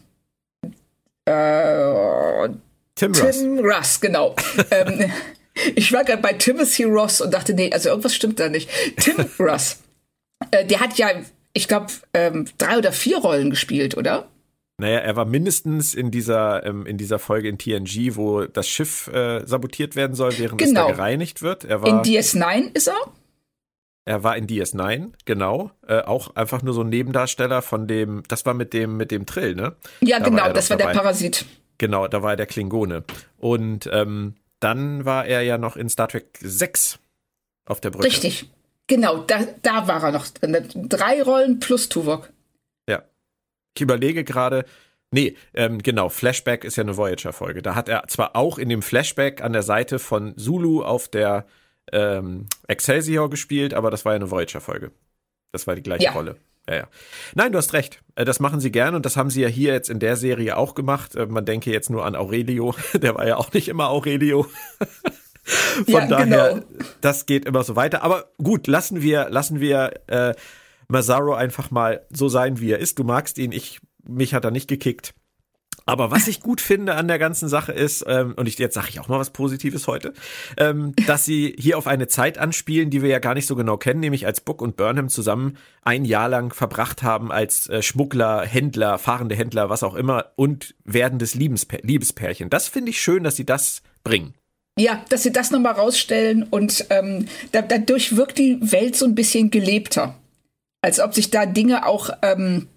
[1.26, 2.50] äh,
[2.96, 3.78] Tim, Tim Russ.
[3.78, 4.36] Russ genau.
[4.72, 5.12] ähm,
[5.76, 8.70] ich war gerade bei Timothy Ross und dachte, nee, also irgendwas stimmt da nicht.
[8.98, 9.80] Tim Russ,
[10.52, 11.10] äh, der hat ja,
[11.54, 14.28] ich glaube, ähm, drei oder vier Rollen gespielt, oder?
[14.80, 19.08] Naja, er war mindestens in dieser, ähm, in dieser Folge in TNG, wo das Schiff
[19.10, 20.82] äh, sabotiert werden soll, während genau.
[20.82, 21.66] es da gereinigt wird.
[21.66, 22.96] Er war, in DS9 ist er?
[24.06, 25.72] Er war in DS9, genau.
[25.86, 29.26] Äh, auch einfach nur so ein Nebendarsteller von dem, das war mit dem, mit dem
[29.26, 29.76] Trill, ne?
[30.00, 30.94] Ja, da genau, war das war dabei.
[30.94, 31.46] der Parasit.
[31.78, 33.04] Genau, da war er der Klingone.
[33.38, 37.00] Und ähm, dann war er ja noch in Star Trek 6
[37.66, 38.06] auf der Brücke.
[38.06, 38.50] Richtig.
[38.88, 40.58] Genau, da, da war er noch drin.
[40.88, 42.32] Drei Rollen plus Tuvok.
[43.80, 44.66] Ich überlege gerade,
[45.10, 47.62] nee, ähm, genau, Flashback ist ja eine Voyager-Folge.
[47.62, 51.46] Da hat er zwar auch in dem Flashback an der Seite von Zulu auf der
[51.94, 54.92] ähm, Excelsior gespielt, aber das war ja eine Voyager-Folge.
[55.54, 56.12] Das war die gleiche ja.
[56.12, 56.36] Rolle.
[56.68, 56.88] Ja, ja.
[57.36, 58.04] Nein, du hast recht.
[58.16, 60.58] Äh, das machen sie gern und das haben sie ja hier jetzt in der Serie
[60.58, 61.16] auch gemacht.
[61.16, 62.76] Äh, man denke jetzt nur an Aurelio.
[62.94, 64.46] Der war ja auch nicht immer Aurelio.
[65.86, 66.66] Von ja, daher, genau.
[67.00, 68.04] das geht immer so weiter.
[68.04, 70.34] Aber gut, lassen wir, lassen wir äh,
[70.90, 73.00] Mazzaro einfach mal so sein, wie er ist.
[73.00, 75.14] Du magst ihn, ich, mich hat er nicht gekickt.
[75.86, 78.90] Aber was ich gut finde an der ganzen Sache ist, ähm, und ich, jetzt sage
[78.90, 80.14] ich auch mal was Positives heute,
[80.58, 83.78] ähm, dass sie hier auf eine Zeit anspielen, die wir ja gar nicht so genau
[83.78, 88.46] kennen, nämlich als Book und Burnham zusammen ein Jahr lang verbracht haben als äh, Schmuggler,
[88.46, 92.52] Händler, fahrende Händler, was auch immer und werdendes Liebespär Liebespärchen.
[92.52, 94.36] Das finde ich schön, dass sie das bringen.
[94.78, 99.16] Ja, dass sie das nochmal rausstellen und ähm, da, dadurch wirkt die Welt so ein
[99.16, 100.16] bisschen gelebter
[100.82, 102.68] als ob sich da Dinge auch ähm,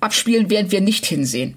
[0.00, 1.56] abspielen, während wir nicht hinsehen.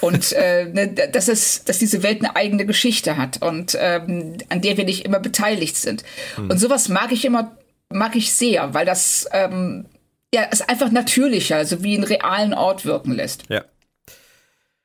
[0.00, 4.60] Und äh, ne, dass es, dass diese Welt eine eigene Geschichte hat und ähm, an
[4.60, 6.04] der wir nicht immer beteiligt sind.
[6.36, 6.50] Hm.
[6.50, 7.56] Und sowas mag ich immer,
[7.90, 9.86] mag ich sehr, weil das ähm,
[10.34, 13.44] ja es einfach natürlicher, also wie einen realen Ort wirken lässt.
[13.48, 13.64] Ja.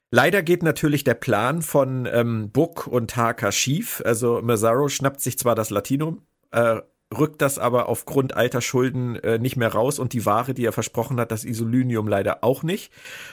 [0.10, 4.02] Leider geht natürlich der Plan von ähm, Book und Haka schief.
[4.06, 6.78] Also Mazzaro schnappt sich zwar das Latinum, äh,
[7.16, 10.74] rückt das aber aufgrund alter Schulden äh, nicht mehr raus und die Ware, die er
[10.74, 12.92] versprochen hat, das Isolinium leider auch nicht.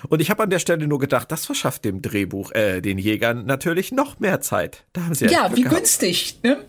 [0.09, 3.47] Und ich habe an der Stelle nur gedacht, das verschafft dem Drehbuch, äh, den Jägern
[3.47, 4.85] natürlich noch mehr Zeit.
[4.93, 5.77] Da haben sie ja, wie gehabt.
[5.77, 6.39] günstig.
[6.43, 6.65] Ne?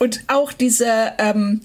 [0.00, 1.60] Und auch diese, ähm,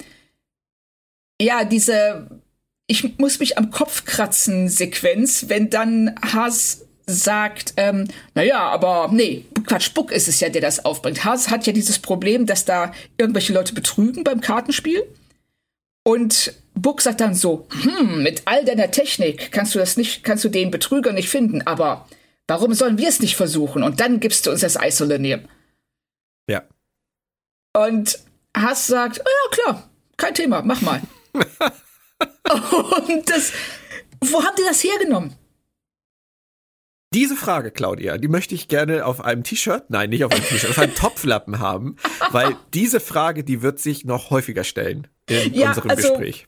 [1.41, 2.41] ja, diese,
[2.85, 9.45] ich muss mich am Kopf kratzen Sequenz, wenn dann Haas sagt, ähm, naja, aber nee,
[9.65, 11.23] Quatsch, Buck ist es ja, der das aufbringt.
[11.23, 15.03] Haas hat ja dieses Problem, dass da irgendwelche Leute betrügen beim Kartenspiel.
[16.03, 20.43] Und Buck sagt dann so, hm, mit all deiner Technik kannst du das nicht, kannst
[20.43, 22.07] du den Betrüger nicht finden, aber
[22.47, 23.83] warum sollen wir es nicht versuchen?
[23.83, 25.45] Und dann gibst du uns das Isolinium.
[26.47, 26.63] Ja.
[27.73, 28.19] Und
[28.55, 31.01] Haas sagt, oh ja, klar, kein Thema, mach mal.
[33.07, 33.51] Und das,
[34.21, 35.35] wo haben die das hergenommen?
[37.15, 40.69] Diese Frage, Claudia, die möchte ich gerne auf einem T-Shirt, nein, nicht auf einem T-Shirt,
[40.69, 41.95] auf einem Topflappen haben,
[42.31, 46.45] weil diese Frage, die wird sich noch häufiger stellen in ja, unserem also, Gespräch.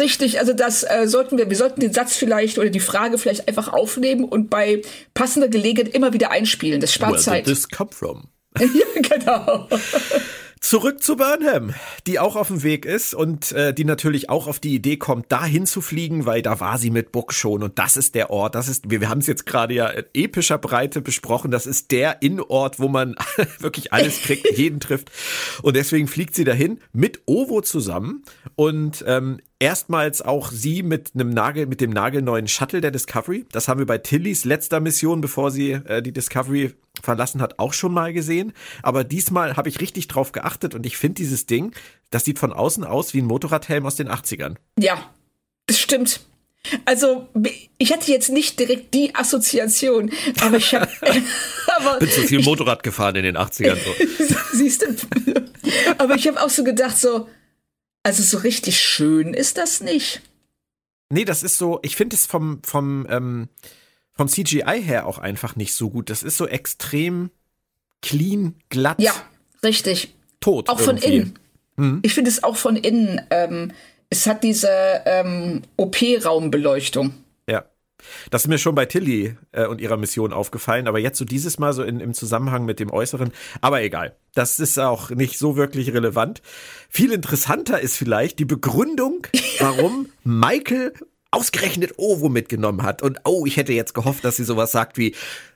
[0.00, 3.46] Richtig, also das äh, sollten wir, wir sollten den Satz vielleicht oder die Frage vielleicht
[3.46, 4.82] einfach aufnehmen und bei
[5.14, 6.80] passender Gelegenheit immer wieder einspielen.
[6.80, 7.46] Das spart Where Zeit.
[7.46, 8.24] Where did this come from?
[8.58, 8.66] ja,
[9.00, 9.68] genau.
[10.60, 11.72] Zurück zu Burnham,
[12.06, 15.32] die auch auf dem Weg ist und äh, die natürlich auch auf die Idee kommt,
[15.32, 18.54] dahin zu fliegen, weil da war sie mit Book schon und das ist der Ort,
[18.54, 21.90] das ist, wir, wir haben es jetzt gerade ja in epischer Breite besprochen, das ist
[21.92, 23.16] der Innenort, wo man
[23.58, 25.10] wirklich alles kriegt, jeden trifft
[25.62, 28.22] und deswegen fliegt sie dahin mit Ovo zusammen
[28.54, 33.46] und ähm, erstmals auch sie mit einem Nagel, mit dem nagelneuen Shuttle der Discovery.
[33.52, 37.72] Das haben wir bei Tillys letzter Mission, bevor sie äh, die Discovery verlassen hat, auch
[37.72, 38.52] schon mal gesehen.
[38.82, 41.72] Aber diesmal habe ich richtig drauf geachtet und ich finde dieses Ding,
[42.10, 44.56] das sieht von außen aus wie ein Motorradhelm aus den 80ern.
[44.78, 45.10] Ja,
[45.66, 46.20] das stimmt.
[46.84, 47.28] Also,
[47.78, 50.10] ich hatte jetzt nicht direkt die Assoziation,
[50.40, 50.88] aber ich habe.
[51.98, 53.76] Bin zu viel Motorrad gefahren in den 80ern.
[53.76, 54.34] So.
[54.52, 54.86] Siehst du?
[55.98, 57.28] Aber ich habe auch so gedacht, so,
[58.02, 60.20] also so richtig schön ist das nicht.
[61.08, 63.48] Nee, das ist so, ich finde es vom, vom, ähm,
[64.20, 66.10] vom CGI her auch einfach nicht so gut.
[66.10, 67.30] Das ist so extrem
[68.02, 69.00] clean, glatt.
[69.00, 69.14] Ja,
[69.64, 70.14] richtig.
[70.40, 70.68] Tot.
[70.68, 71.02] Auch irgendwie.
[71.02, 71.38] von innen.
[71.78, 72.00] Hm?
[72.02, 73.72] Ich finde es auch von innen ähm,
[74.10, 74.68] es hat diese
[75.06, 77.14] ähm, OP-Raumbeleuchtung.
[77.48, 77.64] Ja.
[78.30, 81.58] Das ist mir schon bei Tilly äh, und ihrer Mission aufgefallen, aber jetzt so dieses
[81.58, 83.32] Mal so in, im Zusammenhang mit dem Äußeren.
[83.62, 86.42] Aber egal, das ist auch nicht so wirklich relevant.
[86.90, 89.26] Viel interessanter ist vielleicht die Begründung,
[89.60, 90.92] warum Michael
[91.30, 93.02] ausgerechnet Ovo mitgenommen hat.
[93.02, 95.14] Und oh, ich hätte jetzt gehofft, dass sie sowas sagt wie,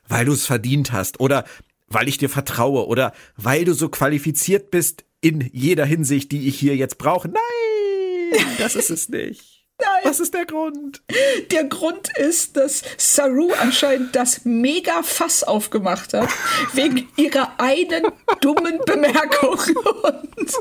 [0.08, 1.44] weil du es verdient hast oder
[1.88, 6.58] weil ich dir vertraue oder weil du so qualifiziert bist in jeder Hinsicht, die ich
[6.58, 7.28] hier jetzt brauche.
[7.28, 9.64] Nein, das ist es nicht.
[9.80, 9.88] Nein.
[10.04, 11.02] Was ist der Grund?
[11.50, 16.28] Der Grund ist, dass Saru anscheinend das mega Fass aufgemacht hat,
[16.74, 18.06] wegen ihrer einen
[18.40, 19.58] dummen Bemerkung.
[20.02, 20.52] Und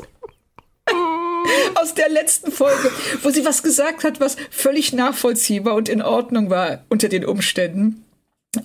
[1.74, 2.90] aus der letzten Folge,
[3.22, 8.04] wo sie was gesagt hat, was völlig nachvollziehbar und in Ordnung war unter den Umständen.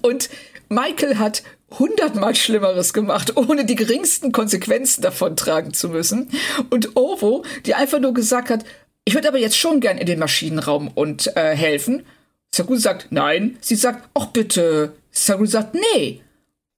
[0.02, 0.30] Und
[0.70, 1.44] Michael hat
[1.78, 6.30] hundertmal Schlimmeres gemacht, ohne die geringsten Konsequenzen davon tragen zu müssen.
[6.70, 8.66] Und Ovo, die einfach nur gesagt hat,
[9.06, 12.06] ich würde aber jetzt schon gern in den Maschinenraum und äh, helfen.
[12.54, 13.58] Saru sagt nein.
[13.62, 14.94] Sie sagt, ach bitte.
[15.12, 16.22] Saru sagt nee.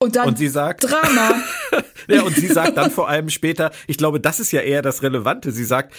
[0.02, 1.36] Und dann und sie sagt, Drama.
[2.08, 5.04] ja, und sie sagt dann vor allem später, ich glaube, das ist ja eher das
[5.04, 5.52] Relevante.
[5.52, 5.94] Sie sagt,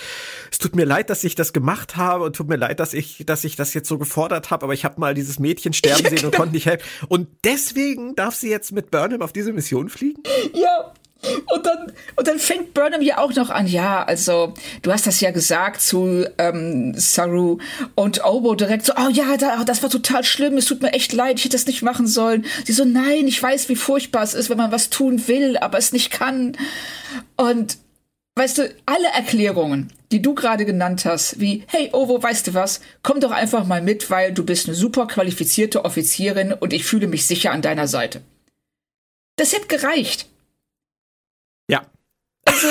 [0.51, 3.23] es tut mir leid, dass ich das gemacht habe und tut mir leid, dass ich,
[3.25, 6.11] dass ich das jetzt so gefordert habe, aber ich habe mal dieses Mädchen sterben ja,
[6.11, 6.37] sehen und genau.
[6.37, 6.85] konnte nicht helfen.
[7.07, 10.21] Und deswegen darf sie jetzt mit Burnham auf diese Mission fliegen?
[10.53, 10.93] Ja,
[11.55, 15.21] und dann, und dann fängt Burnham ja auch noch an, ja, also du hast das
[15.21, 17.59] ja gesagt zu ähm, Saru
[17.95, 21.13] und Obo direkt so, oh ja, da, das war total schlimm, es tut mir echt
[21.13, 22.45] leid, ich hätte das nicht machen sollen.
[22.65, 25.79] Sie so, nein, ich weiß, wie furchtbar es ist, wenn man was tun will, aber
[25.79, 26.57] es nicht kann.
[27.37, 27.79] Und
[28.35, 32.81] weißt du, alle Erklärungen, die du gerade genannt hast, wie, hey Ovo, weißt du was,
[33.03, 37.07] komm doch einfach mal mit, weil du bist eine super qualifizierte Offizierin und ich fühle
[37.07, 38.23] mich sicher an deiner Seite.
[39.37, 40.27] Das hätte gereicht.
[42.45, 42.69] Also,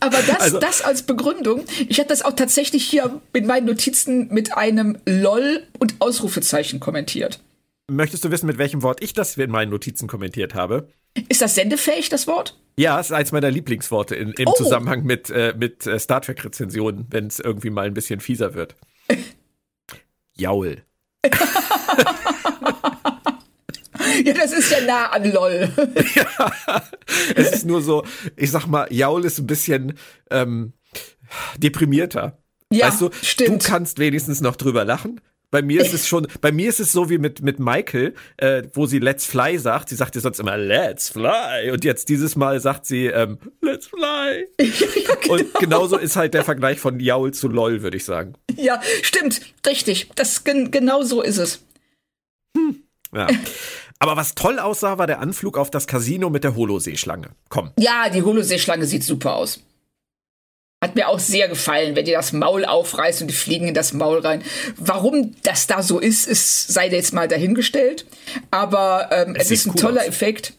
[0.00, 4.28] aber das, also, das als Begründung, ich habe das auch tatsächlich hier in meinen Notizen
[4.32, 7.40] mit einem LOL und Ausrufezeichen kommentiert.
[7.88, 10.88] Möchtest du wissen, mit welchem Wort ich das in meinen Notizen kommentiert habe?
[11.28, 12.58] Ist das sendefähig, das Wort?
[12.76, 14.52] Ja, es ist eins meiner Lieblingsworte in, im oh.
[14.52, 18.74] Zusammenhang mit, äh, mit äh, Star Trek-Rezensionen, wenn es irgendwie mal ein bisschen fieser wird.
[20.36, 20.82] Jaul.
[24.24, 25.70] Ja, das ist ja nah an LOL.
[26.14, 26.82] ja,
[27.34, 28.04] es ist nur so,
[28.36, 29.98] ich sag mal, Jaul ist ein bisschen
[30.30, 30.72] ähm,
[31.58, 32.38] deprimierter.
[32.72, 33.62] Ja, weißt du, stimmt.
[33.62, 35.20] du kannst wenigstens noch drüber lachen.
[35.52, 38.64] Bei mir ist es schon, bei mir ist es so wie mit, mit Michael, äh,
[38.74, 39.88] wo sie Let's Fly sagt.
[39.88, 41.70] Sie sagt ja sonst immer Let's Fly.
[41.70, 44.48] Und jetzt dieses Mal sagt sie ähm, Let's Fly.
[44.60, 45.34] Ja, genau.
[45.34, 48.34] Und genauso ist halt der Vergleich von Jaul zu LOL, würde ich sagen.
[48.56, 49.40] Ja, stimmt.
[49.64, 50.10] Richtig.
[50.16, 51.64] Das, genau so ist es.
[52.56, 52.82] Hm.
[53.14, 53.28] Ja.
[53.98, 57.30] Aber was toll aussah, war der Anflug auf das Casino mit der Holoseeschlange.
[57.48, 57.70] Komm.
[57.78, 59.60] Ja, die Holoseeschlange sieht super aus.
[60.84, 63.94] Hat mir auch sehr gefallen, wenn die das Maul aufreißt und die fliegen in das
[63.94, 64.42] Maul rein.
[64.76, 68.04] Warum das da so ist, ist sei jetzt mal dahingestellt.
[68.50, 70.08] Aber ähm, es, es ist ein cool toller aus.
[70.08, 70.52] Effekt.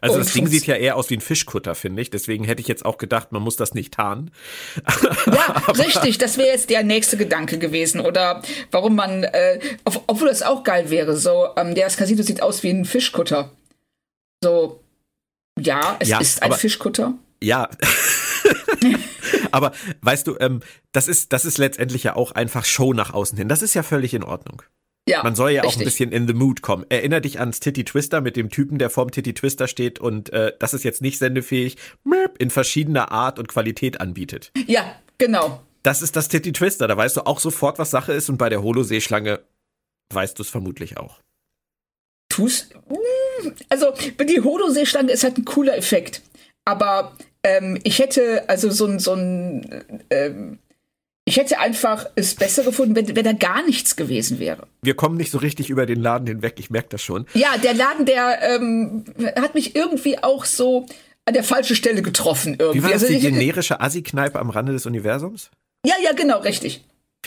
[0.00, 2.10] Also das Ding sieht ja eher aus wie ein Fischkutter, finde ich.
[2.10, 4.32] Deswegen hätte ich jetzt auch gedacht, man muss das nicht tarnen.
[5.26, 6.18] Ja, richtig.
[6.18, 8.00] Das wäre jetzt der nächste Gedanke gewesen.
[8.00, 12.64] Oder warum man, äh, obwohl das auch geil wäre, so, ähm, das Casino sieht aus
[12.64, 13.52] wie ein Fischkutter.
[14.42, 14.82] So,
[15.60, 17.14] ja, es ja, ist ein aber, Fischkutter.
[17.40, 17.70] Ja.
[19.52, 23.38] aber weißt du, ähm, das ist, das ist letztendlich ja auch einfach Show nach außen
[23.38, 23.48] hin.
[23.48, 24.62] Das ist ja völlig in Ordnung.
[25.08, 25.76] Ja, Man soll ja richtig.
[25.76, 26.86] auch ein bisschen in the mood kommen.
[26.88, 30.52] Erinner dich ans Titty Twister mit dem Typen, der vorm Titty Twister steht und äh,
[30.60, 31.76] das ist jetzt nicht sendefähig,
[32.38, 34.52] in verschiedener Art und Qualität anbietet.
[34.66, 35.60] Ja, genau.
[35.82, 36.86] Das ist das Titty Twister.
[36.86, 39.40] Da weißt du auch sofort, was Sache ist und bei der Holoseeschlange
[40.12, 41.18] weißt du es vermutlich auch.
[42.28, 42.68] Tu's?
[43.68, 46.22] Also, die Holoseeschlange ist halt ein cooler Effekt.
[46.64, 50.58] Aber ähm, ich hätte also so ein, so ein ähm,
[51.24, 54.66] ich hätte einfach es besser gefunden, wenn, wenn da gar nichts gewesen wäre.
[54.82, 57.26] Wir kommen nicht so richtig über den Laden hinweg, ich merke das schon.
[57.34, 59.04] Ja, der Laden, der ähm,
[59.36, 60.86] hat mich irgendwie auch so
[61.24, 62.80] an der falschen Stelle getroffen irgendwie.
[62.80, 65.50] Wie war das, also, die generische Assi-Kneipe am Rande des Universums?
[65.86, 66.84] Ja, ja, genau, richtig.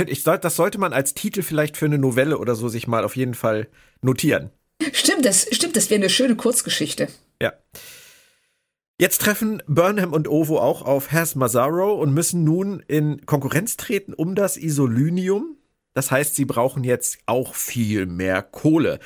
[0.08, 3.06] Ich soll, das sollte man als Titel vielleicht für eine Novelle oder so sich mal
[3.06, 3.68] auf jeden Fall
[4.02, 4.50] notieren.
[4.92, 7.08] Stimmt, das stimmt, das wäre eine schöne Kurzgeschichte.
[7.42, 7.54] Ja.
[8.98, 14.14] Jetzt treffen Burnham und Ovo auch auf Has Mazzaro und müssen nun in Konkurrenz treten
[14.14, 15.58] um das Isolynium.
[15.94, 19.00] Das heißt, sie brauchen jetzt auch viel mehr Kohle.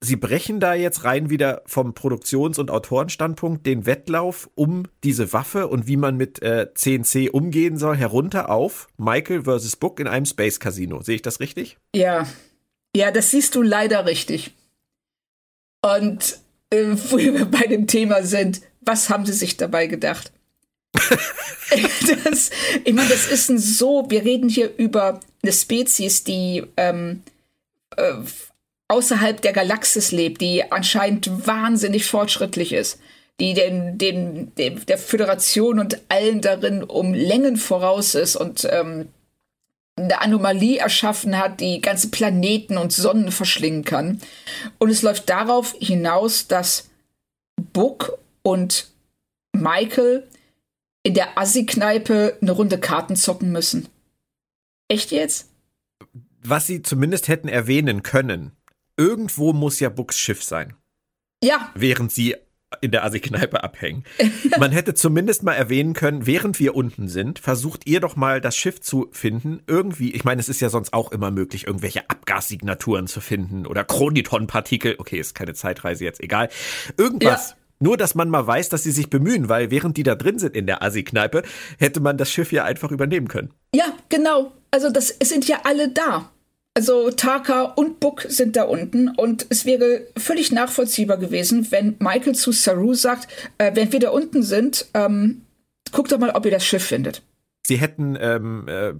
[0.00, 5.68] Sie brechen da jetzt rein wieder vom Produktions- und Autorenstandpunkt den Wettlauf um diese Waffe
[5.68, 9.76] und wie man mit äh, CNC umgehen soll, herunter auf Michael vs.
[9.76, 11.00] Book in einem Space Casino.
[11.00, 11.78] Sehe ich das richtig?
[11.94, 12.26] Ja.
[12.94, 14.54] Ja, das siehst du leider richtig.
[15.82, 20.32] Und äh, wo wir bei dem Thema sind, was haben Sie sich dabei gedacht?
[22.24, 22.50] das,
[22.84, 27.22] ich meine, das ist ein so, wir reden hier über eine Spezies, die ähm,
[27.96, 28.14] äh,
[28.88, 32.98] außerhalb der Galaxis lebt, die anscheinend wahnsinnig fortschrittlich ist,
[33.40, 39.08] die den, den, den der Föderation und allen darin um Längen voraus ist und ähm,
[39.96, 44.20] eine Anomalie erschaffen hat, die ganze Planeten und Sonnen verschlingen kann.
[44.78, 46.90] Und es läuft darauf hinaus, dass
[47.72, 48.90] Book und
[49.52, 50.26] Michael
[51.02, 53.88] in der Assi-Kneipe eine Runde Karten zocken müssen.
[54.88, 55.48] Echt jetzt?
[56.42, 58.52] Was sie zumindest hätten erwähnen können.
[58.96, 60.74] Irgendwo muss ja Books Schiff sein.
[61.42, 61.70] Ja.
[61.74, 62.36] Während sie
[62.80, 64.04] in der Assi-Kneipe abhängen.
[64.58, 68.56] Man hätte zumindest mal erwähnen können, während wir unten sind, versucht ihr doch mal das
[68.56, 69.60] Schiff zu finden.
[69.66, 73.84] Irgendwie, ich meine, es ist ja sonst auch immer möglich, irgendwelche Abgassignaturen zu finden oder
[73.84, 74.96] Chroniton-Partikel.
[74.98, 76.48] Okay, ist keine Zeitreise jetzt, egal.
[76.96, 77.50] Irgendwas.
[77.50, 77.56] Ja.
[77.78, 80.56] Nur, dass man mal weiß, dass sie sich bemühen, weil während die da drin sind
[80.56, 81.42] in der Assi-Kneipe,
[81.78, 83.52] hätte man das Schiff ja einfach übernehmen können.
[83.74, 84.52] Ja, genau.
[84.70, 86.30] Also das, es sind ja alle da.
[86.76, 92.34] Also Taka und Book sind da unten und es wäre völlig nachvollziehbar gewesen, wenn Michael
[92.34, 95.40] zu Saru sagt, äh, wenn wir da unten sind, ähm,
[95.90, 97.22] guckt doch mal, ob ihr das Schiff findet.
[97.66, 98.92] Sie hätten ähm, äh,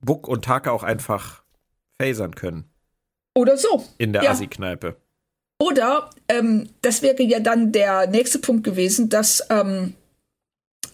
[0.00, 1.42] Book und Taka auch einfach
[1.98, 2.64] phasern können.
[3.34, 3.82] Oder so.
[3.96, 4.32] In der ja.
[4.32, 4.96] Assi-Kneipe.
[5.58, 9.94] Oder ähm, das wäre ja dann der nächste Punkt gewesen, dass ähm,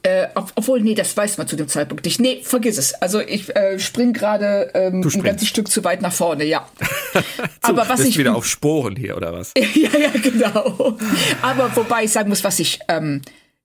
[0.03, 2.21] äh, obwohl, nee, das weiß man zu dem Zeitpunkt nicht.
[2.21, 2.95] Nee, vergiss es.
[2.95, 6.69] Also ich äh, spring gerade ähm, ein ganzes Stück zu weit nach vorne, ja.
[7.13, 7.21] so,
[7.63, 9.53] Aber was ich wieder auf Sporen hier oder was?
[9.75, 10.97] ja, ja, genau.
[11.43, 13.23] Aber wobei ich sagen muss, was ich ähm,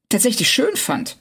[0.09, 1.17] tatsächlich schön fand,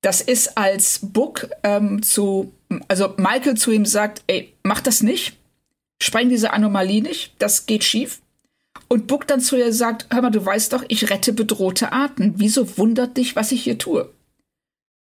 [0.00, 2.52] das ist als Book ähm, zu,
[2.88, 5.36] also Michael zu ihm sagt, ey, mach das nicht,
[6.00, 8.20] spreng diese Anomalie nicht, das geht schief.
[8.88, 12.34] Und Book dann zu ihr sagt, hör mal, du weißt doch, ich rette bedrohte Arten.
[12.36, 14.10] Wieso wundert dich, was ich hier tue?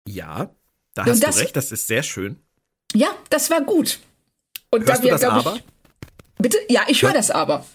[0.08, 0.50] Ja,
[0.94, 2.40] da hast das, du recht, das ist sehr schön.
[2.94, 4.00] Ja, das war gut.
[4.72, 5.56] Und Hörst da wir, du das aber?
[5.56, 5.64] Ich,
[6.40, 6.58] bitte?
[6.70, 7.66] Ja, ich höre das aber.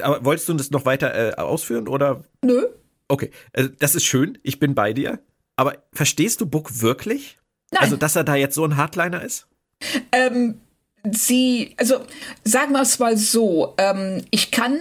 [0.00, 2.24] Aber wolltest du das noch weiter äh, ausführen oder?
[2.42, 2.66] Nö.
[3.08, 5.20] Okay, also das ist schön, ich bin bei dir.
[5.56, 7.38] Aber verstehst du Book wirklich?
[7.70, 7.82] Nein.
[7.82, 9.46] Also, dass er da jetzt so ein Hardliner ist?
[10.12, 10.60] Ähm,
[11.10, 12.04] sie, also
[12.44, 14.80] sagen wir es mal so, ähm, ich kann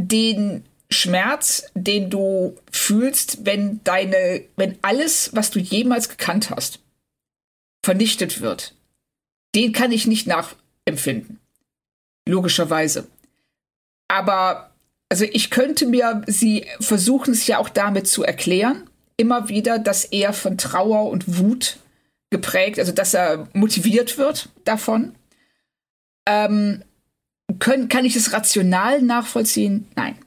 [0.00, 6.80] den Schmerz, den du fühlst, wenn deine, wenn alles, was du jemals gekannt hast,
[7.84, 8.74] vernichtet wird,
[9.54, 11.40] den kann ich nicht nachempfinden.
[12.26, 13.06] Logischerweise.
[14.08, 14.70] Aber,
[15.08, 20.04] also ich könnte mir, sie versuchen es ja auch damit zu erklären, immer wieder, dass
[20.04, 21.78] er von Trauer und Wut
[22.30, 25.14] geprägt, also dass er motiviert wird davon.
[26.26, 26.82] Ähm,
[27.58, 29.86] können, kann ich es rational nachvollziehen?
[29.96, 30.18] Nein.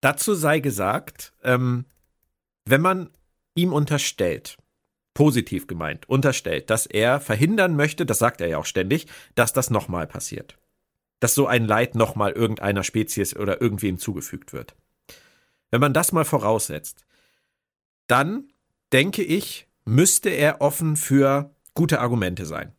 [0.00, 1.86] Dazu sei gesagt, ähm,
[2.64, 3.10] wenn man
[3.54, 4.56] ihm unterstellt,
[5.14, 9.70] positiv gemeint, unterstellt, dass er verhindern möchte, das sagt er ja auch ständig, dass das
[9.70, 10.58] nochmal passiert.
[11.18, 14.76] Dass so ein Leid nochmal irgendeiner Spezies oder irgendwem zugefügt wird.
[15.70, 17.04] Wenn man das mal voraussetzt,
[18.06, 18.52] dann
[18.92, 22.77] denke ich, müsste er offen für gute Argumente sein.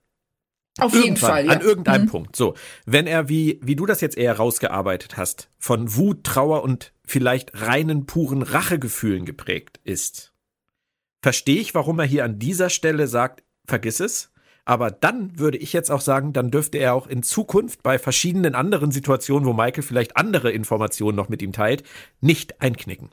[0.81, 1.45] Auf jeden Fall.
[1.45, 1.53] Ja.
[1.53, 2.09] An irgendeinem mhm.
[2.09, 2.35] Punkt.
[2.35, 2.55] So.
[2.85, 7.61] Wenn er, wie, wie du das jetzt eher rausgearbeitet hast, von Wut, Trauer und vielleicht
[7.61, 10.33] reinen, puren Rachegefühlen geprägt ist,
[11.21, 14.31] verstehe ich, warum er hier an dieser Stelle sagt, vergiss es.
[14.65, 18.53] Aber dann würde ich jetzt auch sagen, dann dürfte er auch in Zukunft bei verschiedenen
[18.53, 21.83] anderen Situationen, wo Michael vielleicht andere Informationen noch mit ihm teilt,
[22.21, 23.09] nicht einknicken.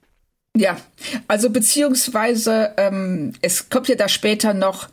[0.57, 0.77] Ja,
[1.29, 4.89] also beziehungsweise ähm, es kommt ja da später noch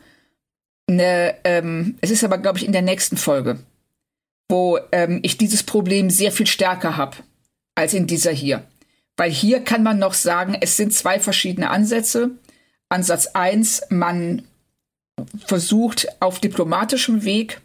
[0.88, 3.58] eine, ähm, es ist aber, glaube ich, in der nächsten Folge,
[4.48, 7.16] wo ähm, ich dieses Problem sehr viel stärker habe
[7.74, 8.64] als in dieser hier.
[9.16, 12.30] Weil hier kann man noch sagen, es sind zwei verschiedene Ansätze.
[12.88, 14.42] Ansatz eins, man
[15.46, 17.60] versucht auf diplomatischem Weg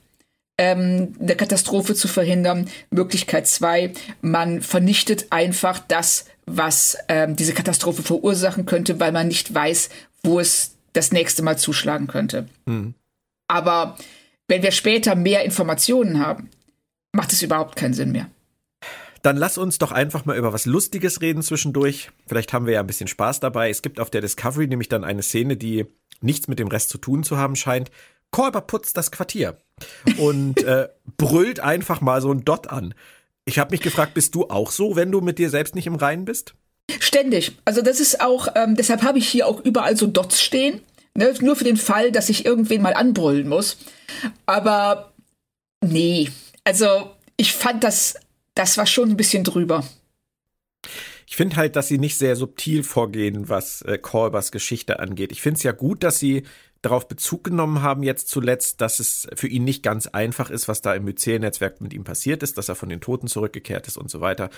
[0.57, 2.69] ähm, eine Katastrophe zu verhindern.
[2.91, 9.53] Möglichkeit zwei, man vernichtet einfach das, was ähm, diese Katastrophe verursachen könnte, weil man nicht
[9.53, 9.89] weiß,
[10.23, 12.47] wo es das nächste Mal zuschlagen könnte.
[12.65, 12.93] Mhm.
[13.49, 13.97] Aber
[14.47, 16.49] wenn wir später mehr Informationen haben,
[17.11, 18.29] macht es überhaupt keinen Sinn mehr.
[19.21, 22.09] Dann lass uns doch einfach mal über was Lustiges reden zwischendurch.
[22.25, 23.69] Vielleicht haben wir ja ein bisschen Spaß dabei.
[23.69, 25.85] Es gibt auf der Discovery nämlich dann eine Szene, die
[26.21, 27.91] nichts mit dem Rest zu tun zu haben scheint.
[28.31, 29.57] Kolber putzt das Quartier
[30.17, 30.87] und äh,
[31.17, 32.93] brüllt einfach mal so ein Dot an.
[33.45, 35.95] Ich habe mich gefragt, bist du auch so, wenn du mit dir selbst nicht im
[35.95, 36.53] Reinen bist?
[36.99, 37.57] Ständig.
[37.65, 40.81] Also das ist auch, ähm, deshalb habe ich hier auch überall so Dots stehen.
[41.15, 41.33] Ne?
[41.41, 43.77] Nur für den Fall, dass ich irgendwen mal anbrüllen muss.
[44.45, 45.13] Aber
[45.81, 46.29] nee,
[46.63, 48.15] also ich fand das,
[48.55, 49.83] das war schon ein bisschen drüber.
[51.29, 55.31] Ich finde halt, dass sie nicht sehr subtil vorgehen, was äh, Kolbers Geschichte angeht.
[55.31, 56.41] Ich finde es ja gut, dass sie
[56.81, 60.81] darauf Bezug genommen haben jetzt zuletzt, dass es für ihn nicht ganz einfach ist, was
[60.81, 64.09] da im Myzel-Netzwerk mit ihm passiert ist, dass er von den Toten zurückgekehrt ist und
[64.09, 64.49] so weiter.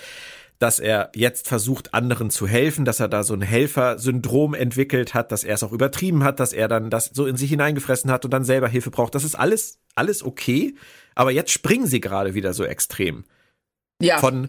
[0.58, 5.30] Dass er jetzt versucht, anderen zu helfen, dass er da so ein Helfersyndrom entwickelt hat,
[5.30, 8.24] dass er es auch übertrieben hat, dass er dann das so in sich hineingefressen hat
[8.24, 9.14] und dann selber Hilfe braucht.
[9.14, 10.74] Das ist alles, alles okay.
[11.14, 13.24] Aber jetzt springen sie gerade wieder so extrem.
[14.00, 14.16] Ja.
[14.16, 14.48] Von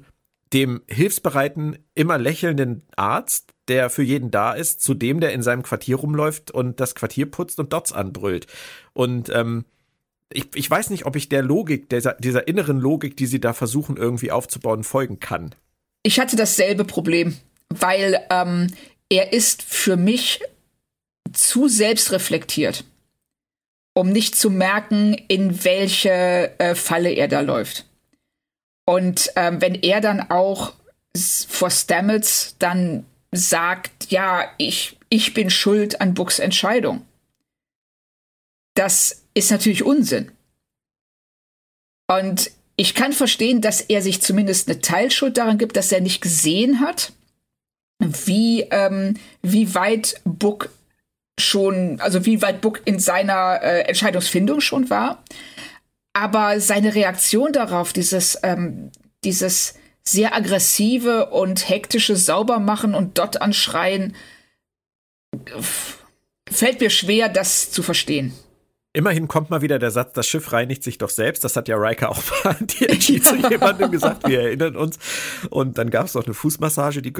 [0.53, 5.63] dem hilfsbereiten, immer lächelnden Arzt der für jeden da ist, zu dem, der in seinem
[5.63, 8.47] Quartier rumläuft und das Quartier putzt und Dots anbrüllt.
[8.93, 9.65] Und ähm,
[10.31, 13.53] ich, ich weiß nicht, ob ich der Logik, dieser, dieser inneren Logik, die sie da
[13.53, 15.55] versuchen irgendwie aufzubauen, folgen kann.
[16.03, 17.37] Ich hatte dasselbe Problem,
[17.69, 18.67] weil ähm,
[19.09, 20.41] er ist für mich
[21.31, 22.83] zu selbstreflektiert,
[23.93, 27.85] um nicht zu merken, in welche äh, Falle er da läuft.
[28.85, 30.73] Und ähm, wenn er dann auch
[31.47, 37.05] vor Stamets dann sagt, ja, ich, ich bin schuld an Books Entscheidung.
[38.75, 40.31] Das ist natürlich Unsinn.
[42.07, 46.21] Und ich kann verstehen, dass er sich zumindest eine Teilschuld daran gibt, dass er nicht
[46.21, 47.13] gesehen hat,
[47.99, 50.69] wie, ähm, wie weit Book
[51.39, 55.23] schon, also wie weit Book in seiner äh, Entscheidungsfindung schon war.
[56.13, 58.91] Aber seine Reaktion darauf, dieses, ähm,
[59.23, 64.15] dieses, sehr aggressive und hektische Saubermachen und dort anschreien,
[66.51, 68.33] fällt mir schwer, das zu verstehen.
[68.95, 71.43] Immerhin kommt mal wieder der Satz, das Schiff reinigt sich doch selbst.
[71.43, 72.99] Das hat ja Riker auch mal ja.
[72.99, 74.99] zu jemandem gesagt, wir erinnern uns.
[75.49, 77.11] Und dann gab es noch eine Fußmassage, die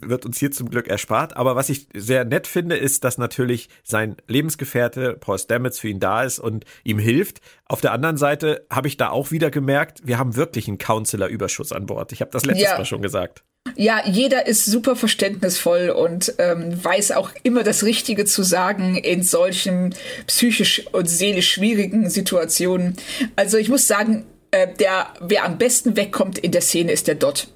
[0.00, 1.36] wird uns hier zum Glück erspart.
[1.36, 6.00] Aber was ich sehr nett finde, ist, dass natürlich sein Lebensgefährte Paul Stamets für ihn
[6.00, 7.42] da ist und ihm hilft.
[7.66, 11.72] Auf der anderen Seite habe ich da auch wieder gemerkt, wir haben wirklich einen Counselor-Überschuss
[11.72, 12.12] an Bord.
[12.12, 12.78] Ich habe das letztes ja.
[12.78, 13.44] Mal schon gesagt.
[13.76, 19.22] Ja, jeder ist super verständnisvoll und ähm, weiß auch immer das Richtige zu sagen in
[19.22, 19.94] solchen
[20.26, 22.96] psychisch und seelisch schwierigen Situationen.
[23.36, 27.14] Also ich muss sagen, äh, der, wer am besten wegkommt in der Szene, ist der
[27.14, 27.48] Dot.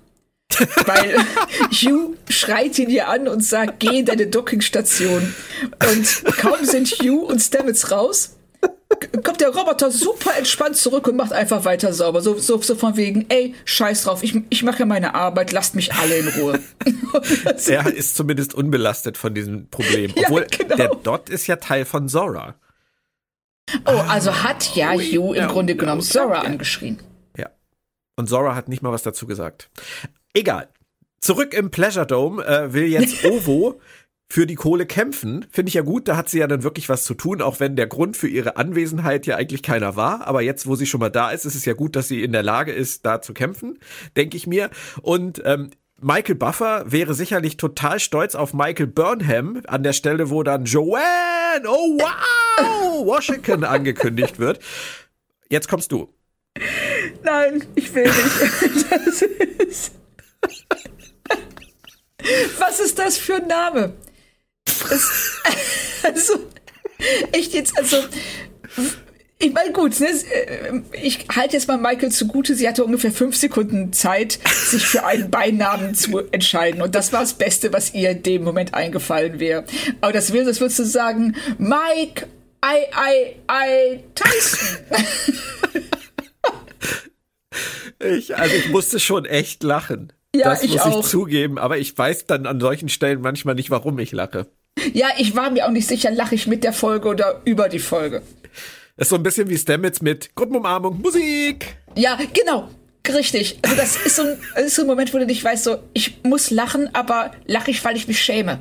[0.87, 1.17] Weil
[1.71, 5.35] Hugh schreit ihn hier an und sagt, geh in deine Dockingstation.
[5.89, 8.37] Und kaum sind Hugh und Stamets raus,
[9.23, 12.21] kommt der Roboter super entspannt zurück und macht einfach weiter sauber.
[12.21, 15.75] So, so, so von wegen, ey, scheiß drauf, ich, ich mache ja meine Arbeit, lasst
[15.75, 16.61] mich alle in Ruhe.
[17.67, 20.13] er ist zumindest unbelastet von diesem Problem.
[20.17, 20.77] Obwohl, ja, genau.
[20.77, 22.55] der Dot ist ja Teil von Zora.
[23.87, 26.99] Oh, also hat ja Hugh im Grunde genommen Zora angeschrien.
[27.37, 27.51] Ja.
[28.17, 29.71] Und Zora hat nicht mal was dazu gesagt.
[30.35, 30.69] Egal.
[31.21, 33.81] Zurück im Pleasure Dome äh, will jetzt Ovo
[34.33, 35.45] für die Kohle kämpfen.
[35.51, 37.77] Finde ich ja gut, da hat sie ja dann wirklich was zu tun, auch wenn
[37.77, 40.27] der Grund für ihre Anwesenheit ja eigentlich keiner war.
[40.27, 42.33] Aber jetzt, wo sie schon mal da ist, ist es ja gut, dass sie in
[42.33, 43.79] der Lage ist, da zu kämpfen,
[44.17, 44.71] denke ich mir.
[45.03, 45.69] Und ähm,
[46.01, 51.69] Michael Buffer wäre sicherlich total stolz auf Michael Burnham an der Stelle, wo dann Joanne,
[51.69, 54.61] oh wow, Washington angekündigt wird.
[55.51, 56.09] Jetzt kommst du.
[57.23, 58.91] Nein, ich will nicht.
[58.91, 59.23] Das
[59.69, 59.93] ist
[62.59, 63.93] Was ist das für ein Name?
[64.89, 65.41] Das,
[66.03, 66.35] also,
[67.33, 67.99] echt jetzt, also,
[69.43, 73.37] ich meine, gut, ne, äh, ich halte jetzt mal Michael zugute, sie hatte ungefähr fünf
[73.37, 76.81] Sekunden Zeit, sich für einen Beinamen zu entscheiden.
[76.81, 79.65] Und das war das Beste, was ihr in dem Moment eingefallen wäre.
[80.01, 82.29] Aber das will, das würdest du sagen, Mike,
[82.65, 84.79] I, I, I, Tyson.
[87.99, 90.13] ich, also ich musste schon echt lachen.
[90.35, 91.01] Ja, das ich muss auch.
[91.01, 94.47] ich zugeben, aber ich weiß dann an solchen Stellen manchmal nicht, warum ich lache.
[94.93, 97.79] Ja, ich war mir auch nicht sicher, lache ich mit der Folge oder über die
[97.79, 98.23] Folge.
[98.97, 101.77] Das ist so ein bisschen wie Stamets mit Gruppenumarmung, Musik.
[101.97, 102.69] Ja, genau.
[103.09, 103.59] Richtig.
[103.63, 106.23] Also das ist so, ein, ist so ein Moment, wo du nicht weißt, so, ich
[106.23, 108.61] muss lachen, aber lache ich, weil ich mich schäme.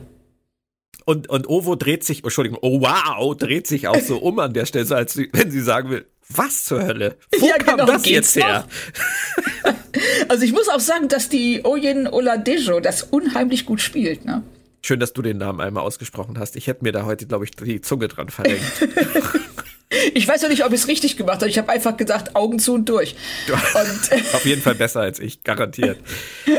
[1.05, 4.65] Und, und Ovo dreht sich, Entschuldigung, oh wow, dreht sich auch so um an der
[4.65, 7.17] Stelle, so als wenn sie sagen will, was zur Hölle?
[7.37, 8.67] Wo ja, kam genau, das jetzt her?
[10.29, 14.25] also ich muss auch sagen, dass die Oyen Oladejo das unheimlich gut spielt.
[14.25, 14.43] Ne?
[14.83, 16.55] Schön, dass du den Namen einmal ausgesprochen hast.
[16.55, 18.87] Ich hätte mir da heute, glaube ich, die Zunge dran verrenkt.
[20.13, 21.49] ich weiß noch nicht, ob ich es richtig gemacht habe.
[21.49, 23.15] Ich habe einfach gesagt, Augen zu und durch.
[23.47, 25.99] Und Auf jeden Fall besser als ich, garantiert.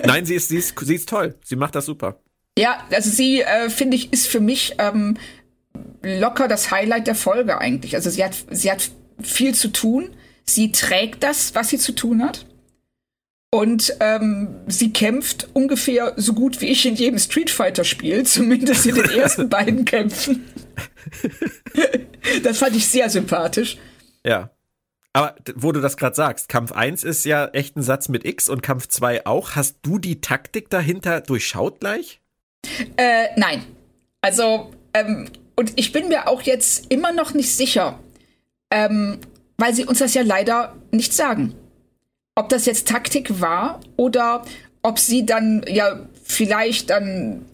[0.04, 1.34] Nein, sie ist, sie ist, sie ist toll.
[1.42, 2.20] Sie macht das super.
[2.56, 5.16] Ja, also sie, äh, finde ich, ist für mich ähm,
[6.02, 7.96] locker das Highlight der Folge eigentlich.
[7.96, 10.10] Also sie hat, sie hat viel zu tun.
[10.44, 12.46] Sie trägt das, was sie zu tun hat.
[13.54, 18.94] Und ähm, sie kämpft ungefähr so gut wie ich in jedem Street Fighter-Spiel, zumindest in
[18.94, 20.46] den ersten beiden Kämpfen.
[22.42, 23.76] das fand ich sehr sympathisch.
[24.24, 24.50] Ja.
[25.12, 28.48] Aber wo du das gerade sagst, Kampf 1 ist ja echt ein Satz mit X
[28.48, 29.54] und Kampf 2 auch.
[29.54, 32.22] Hast du die Taktik dahinter durchschaut gleich?
[32.96, 33.64] Äh, nein.
[34.22, 37.98] Also, ähm, und ich bin mir auch jetzt immer noch nicht sicher,
[38.70, 39.18] ähm,
[39.58, 41.54] weil sie uns das ja leider nicht sagen.
[42.34, 44.44] Ob das jetzt Taktik war oder
[44.82, 47.44] ob sie dann ja vielleicht dann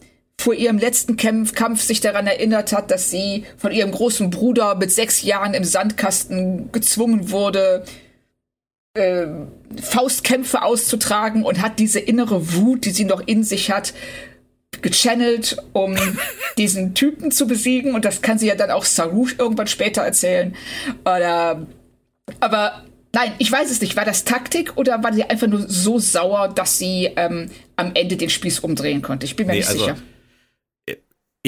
[0.41, 4.77] vor ihrem letzten Kampf, Kampf sich daran erinnert hat, dass sie von ihrem großen Bruder
[4.77, 7.85] mit sechs Jahren im Sandkasten gezwungen wurde,
[8.95, 9.27] äh,
[9.83, 13.95] Faustkämpfe auszutragen und hat diese innere Wut, die sie noch in sich hat,
[14.81, 15.97] gechannelt, um
[16.59, 17.97] diesen Typen zu besiegen.
[17.97, 20.55] Und das kann sie ja dann auch Sarouche irgendwann später erzählen.
[21.05, 21.67] Oder,
[22.39, 23.97] aber nein, ich weiß es nicht.
[23.97, 28.17] War das Taktik oder war sie einfach nur so sauer, dass sie ähm, am Ende
[28.17, 29.27] den Spieß umdrehen konnte?
[29.27, 29.97] Ich bin mir nee, nicht also sicher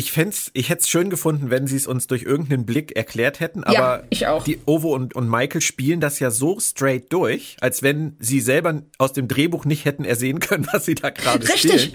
[0.00, 3.40] ich fänd's, ich hätte es schön gefunden, wenn sie es uns durch irgendeinen Blick erklärt
[3.40, 4.44] hätten, aber ja, ich auch.
[4.44, 8.82] die Ovo und, und Michael spielen das ja so straight durch, als wenn sie selber
[8.98, 11.94] aus dem Drehbuch nicht hätten ersehen können, was sie da gerade spielen.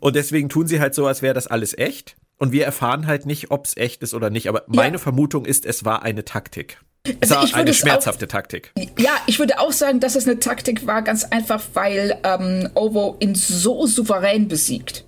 [0.00, 2.16] Und deswegen tun sie halt so, als wäre das alles echt.
[2.36, 4.48] Und wir erfahren halt nicht, ob es echt ist oder nicht.
[4.48, 6.78] Aber meine Vermutung ist, es war eine Taktik.
[7.04, 8.72] Es also war eine schmerzhafte auch, Taktik.
[8.98, 13.16] Ja, ich würde auch sagen, dass es eine Taktik war, ganz einfach, weil ähm, Ovo
[13.20, 15.04] ihn so souverän besiegt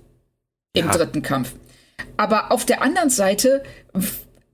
[0.73, 0.91] im ja.
[0.91, 1.53] dritten Kampf.
[2.15, 3.63] Aber auf der anderen Seite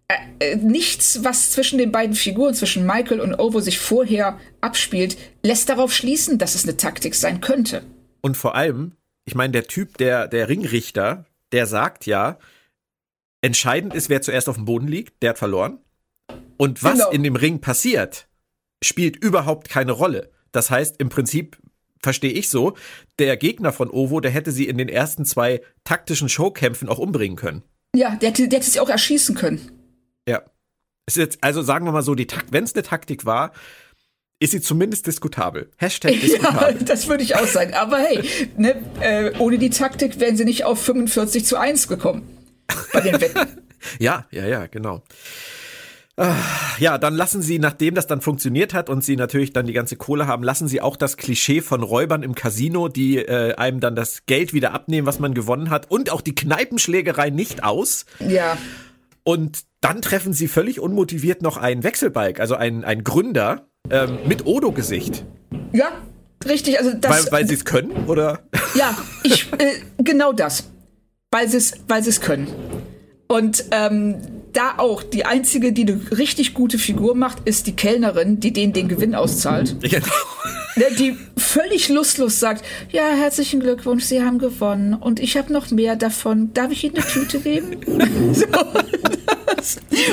[0.07, 5.17] äh, äh, nichts, was zwischen den beiden Figuren, zwischen Michael und Ovo sich vorher abspielt,
[5.43, 7.83] lässt darauf schließen, dass es eine Taktik sein könnte.
[8.21, 8.93] Und vor allem,
[9.25, 12.37] ich meine, der Typ, der, der Ringrichter, der sagt ja,
[13.41, 15.79] entscheidend ist, wer zuerst auf dem Boden liegt, der hat verloren.
[16.57, 17.11] Und was genau.
[17.11, 18.27] in dem Ring passiert,
[18.83, 20.31] spielt überhaupt keine Rolle.
[20.51, 21.57] Das heißt, im Prinzip
[22.01, 22.75] verstehe ich so,
[23.17, 27.37] der Gegner von Ovo, der hätte sie in den ersten zwei taktischen Showkämpfen auch umbringen
[27.37, 27.63] können.
[27.95, 29.71] Ja, der hätte, der hätte sie auch erschießen können.
[30.27, 30.43] Ja.
[31.09, 33.51] Jetzt, also sagen wir mal so, wenn es eine Taktik war,
[34.39, 35.71] ist sie zumindest diskutabel.
[35.77, 36.75] Hashtag diskutabel.
[36.79, 37.73] Ja, das würde ich auch sagen.
[37.73, 38.23] Aber hey,
[38.57, 42.27] ne, äh, ohne die Taktik wären sie nicht auf 45 zu 1 gekommen.
[42.91, 43.63] Bei den Wetten.
[43.99, 45.03] ja, ja, ja, genau.
[46.77, 49.95] Ja, dann lassen sie, nachdem das dann funktioniert hat und sie natürlich dann die ganze
[49.95, 53.95] Kohle haben, lassen sie auch das Klischee von Räubern im Casino, die äh, einem dann
[53.95, 58.05] das Geld wieder abnehmen, was man gewonnen hat, und auch die Kneipenschlägerei nicht aus.
[58.19, 58.57] Ja.
[59.23, 64.45] Und dann treffen sie völlig unmotiviert noch einen Wechselbalg, also einen, einen Gründer ähm, mit
[64.45, 65.25] Odo-Gesicht.
[65.71, 65.87] Ja,
[66.47, 66.77] richtig.
[66.77, 68.39] Also das, weil weil sie es können, oder?
[68.75, 70.69] Ja, ich, äh, genau das.
[71.31, 72.47] Weil sie es weil können.
[73.27, 74.17] Und ähm,
[74.53, 78.73] da auch die einzige, die eine richtig gute Figur macht, ist die Kellnerin, die denen
[78.73, 79.75] den Gewinn auszahlt.
[80.75, 80.95] Genau.
[80.97, 85.95] Die völlig lustlos sagt, ja, herzlichen Glückwunsch, Sie haben gewonnen und ich habe noch mehr
[85.95, 86.51] davon.
[86.55, 87.77] Darf ich Ihnen eine Tüte geben?
[88.33, 88.45] so,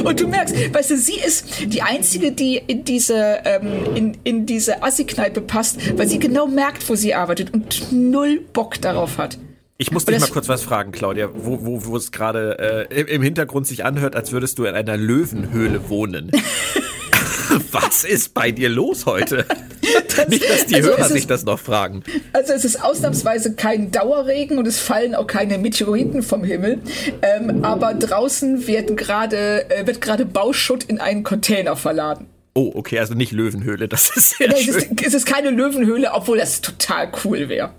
[0.04, 4.46] und du merkst, weißt du, sie ist die einzige, die in diese ähm, in, in
[4.46, 9.38] diese Assi-Kneipe passt, weil sie genau merkt, wo sie arbeitet und null Bock darauf hat.
[9.80, 13.22] Ich muss dich mal kurz was fragen, Claudia, wo, wo, wo es gerade äh, im
[13.22, 16.30] Hintergrund sich anhört, als würdest du in einer Löwenhöhle wohnen.
[17.72, 19.46] was ist bei dir los heute?
[20.14, 22.02] Das, Nicht, dass die also Hörer sich das noch fragen.
[22.34, 26.80] Also es ist ausnahmsweise kein Dauerregen und es fallen auch keine Meteoriten vom Himmel.
[27.22, 32.26] Ähm, aber draußen wird gerade äh, Bauschutt in einen Container verladen.
[32.52, 34.76] Oh, okay, also nicht Löwenhöhle, das ist sehr nee, schön.
[34.76, 37.70] Es ist, es ist keine Löwenhöhle, obwohl das total cool wäre.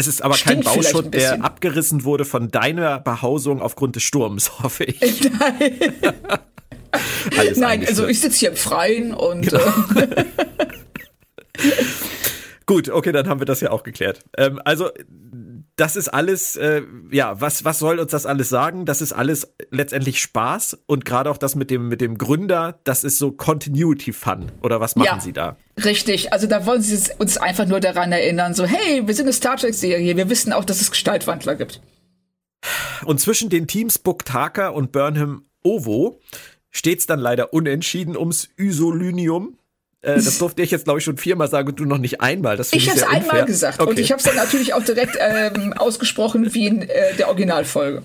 [0.00, 4.50] Es ist aber Stimmt kein Bauschutt, der abgerissen wurde von deiner Behausung aufgrund des Sturms,
[4.62, 5.30] hoffe ich.
[5.30, 5.92] Nein.
[7.56, 9.42] Nein, also ich sitze hier im Freien und.
[9.42, 9.60] Genau.
[9.96, 10.24] Äh,
[12.64, 14.24] Gut, okay, dann haben wir das ja auch geklärt.
[14.38, 14.88] Ähm, also
[15.80, 18.84] das ist alles, äh, ja, was, was soll uns das alles sagen?
[18.84, 23.02] Das ist alles letztendlich Spaß und gerade auch das mit dem, mit dem Gründer, das
[23.02, 24.52] ist so Continuity Fun.
[24.62, 25.56] Oder was machen ja, Sie da?
[25.82, 29.32] Richtig, also da wollen Sie uns einfach nur daran erinnern, so, hey, wir sind eine
[29.32, 31.80] Star Trek-Serie, wir wissen auch, dass es Gestaltwandler gibt.
[33.06, 36.20] Und zwischen den Teams Book Tarker und Burnham Ovo
[36.70, 39.56] steht's dann leider unentschieden ums Isolynium.
[40.02, 42.56] Äh, das durfte ich jetzt, glaube ich, schon viermal sagen und du noch nicht einmal.
[42.56, 43.90] Das ich habe es einmal gesagt okay.
[43.90, 48.02] und ich habe es dann natürlich auch direkt ähm, ausgesprochen wie in äh, der Originalfolge.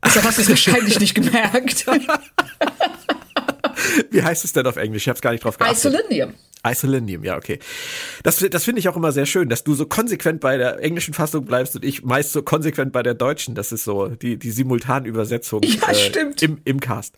[0.00, 1.86] Also hast du es wahrscheinlich nicht gemerkt.
[4.10, 5.04] Wie heißt es denn auf Englisch?
[5.04, 5.78] Ich habe es gar nicht drauf geachtet.
[5.78, 6.34] Isolinium.
[6.66, 7.58] Isolinium, ja, okay.
[8.22, 11.14] Das, das finde ich auch immer sehr schön, dass du so konsequent bei der englischen
[11.14, 13.54] Fassung bleibst und ich meist so konsequent bei der deutschen.
[13.54, 17.14] Das ist so die, die Simultanübersetzung ja, äh, im, im Cast.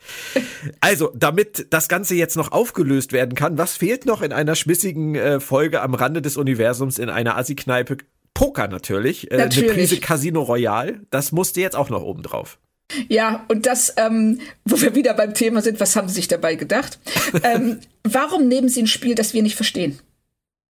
[0.81, 5.15] Also, damit das Ganze jetzt noch aufgelöst werden kann, was fehlt noch in einer schmissigen
[5.15, 7.99] äh, Folge am Rande des Universums in einer Assi-Kneipe?
[8.35, 9.71] Poker natürlich, äh, natürlich.
[9.71, 12.59] eine Prise Casino Royale, das musste jetzt auch noch oben drauf.
[13.09, 16.55] Ja, und das, ähm, wo wir wieder beim Thema sind, was haben Sie sich dabei
[16.55, 16.99] gedacht?
[17.43, 19.99] ähm, warum nehmen Sie ein Spiel, das wir nicht verstehen?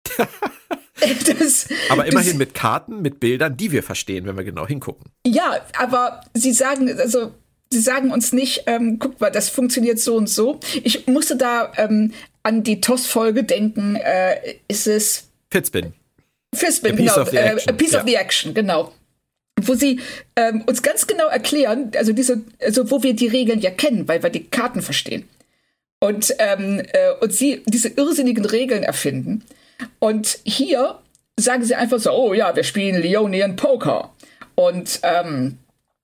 [0.19, 5.13] das, aber immerhin das, mit Karten, mit Bildern, die wir verstehen, wenn wir genau hingucken.
[5.27, 7.33] Ja, aber Sie sagen, also
[7.71, 10.59] Sie sagen uns nicht, ähm, guck mal, das funktioniert so und so.
[10.83, 13.97] Ich musste da ähm, an die TOS-Folge denken.
[13.97, 15.93] Äh, ist es Fitzbin.
[16.55, 17.21] Fitzbin, genau.
[17.21, 18.01] Of äh, a Piece ja.
[18.01, 18.93] of the Action, genau
[19.63, 20.01] wo sie
[20.37, 24.23] ähm, uns ganz genau erklären, also diese, also wo wir die Regeln ja kennen, weil
[24.23, 25.29] wir die Karten verstehen.
[26.01, 29.45] Und, ähm, äh, und sie diese irrsinnigen Regeln erfinden.
[29.99, 30.99] Und hier
[31.39, 34.13] sagen sie einfach so, oh ja, wir spielen Leonian Poker.
[34.55, 35.59] Und, ähm,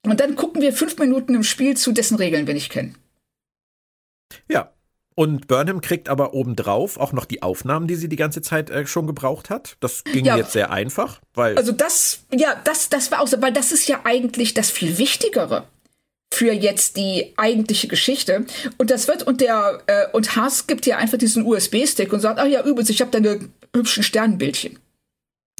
[0.05, 2.96] und dann gucken wir fünf Minuten im Spiel zu, dessen Regeln wir nicht kennen.
[4.48, 4.72] Ja,
[5.16, 8.86] und Burnham kriegt aber obendrauf auch noch die Aufnahmen, die sie die ganze Zeit äh,
[8.86, 9.76] schon gebraucht hat.
[9.80, 11.56] Das ging ja, jetzt sehr einfach, weil.
[11.56, 14.98] Also das, ja, das, das war auch so, weil das ist ja eigentlich das viel
[14.98, 15.64] Wichtigere
[16.32, 18.44] für jetzt die eigentliche Geschichte.
[18.76, 22.40] Und das wird, und der, äh, und Haas gibt ja einfach diesen USB-Stick und sagt,
[22.40, 24.78] ach ja, übrigens, ich habe deine hübschen Sternbildchen.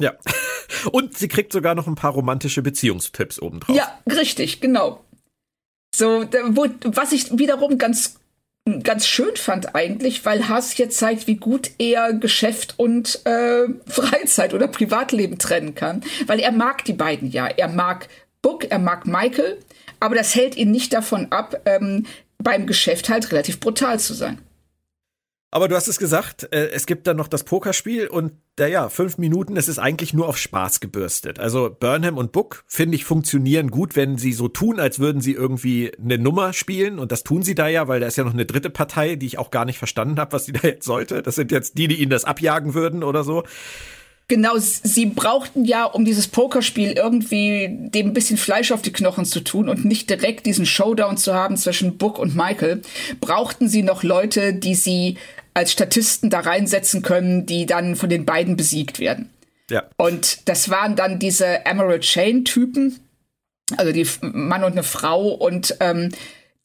[0.01, 0.13] Ja.
[0.91, 3.75] Und sie kriegt sogar noch ein paar romantische Beziehungstipps obendrauf.
[3.75, 5.05] Ja, richtig, genau.
[5.95, 8.19] So, wo, was ich wiederum ganz
[8.83, 14.53] ganz schön fand eigentlich, weil Haas jetzt zeigt, wie gut er Geschäft und äh, Freizeit
[14.53, 16.03] oder Privatleben trennen kann.
[16.25, 17.47] Weil er mag die beiden ja.
[17.47, 18.07] Er mag
[18.41, 19.59] Book, er mag Michael,
[19.99, 22.05] aber das hält ihn nicht davon ab, ähm,
[22.37, 24.39] beim Geschäft halt relativ brutal zu sein.
[25.55, 29.17] Aber du hast es gesagt, äh, es gibt dann noch das Pokerspiel und naja, fünf
[29.17, 31.39] Minuten, es ist eigentlich nur auf Spaß gebürstet.
[31.39, 35.31] Also Burnham und Book, finde ich, funktionieren gut, wenn sie so tun, als würden sie
[35.31, 36.99] irgendwie eine Nummer spielen.
[36.99, 39.27] Und das tun sie da ja, weil da ist ja noch eine dritte Partei, die
[39.27, 41.21] ich auch gar nicht verstanden habe, was sie da jetzt sollte.
[41.21, 43.45] Das sind jetzt die, die ihnen das abjagen würden oder so.
[44.27, 49.23] Genau, sie brauchten ja, um dieses Pokerspiel irgendwie dem ein bisschen Fleisch auf die Knochen
[49.23, 52.81] zu tun und nicht direkt diesen Showdown zu haben zwischen Book und Michael,
[53.21, 55.17] brauchten sie noch Leute, die sie
[55.55, 59.29] als Statisten da reinsetzen können, die dann von den beiden besiegt werden.
[59.71, 59.83] Ja.
[59.97, 62.99] Und das waren dann diese Emerald Chain-Typen,
[63.77, 66.09] also die Mann und eine Frau und ähm,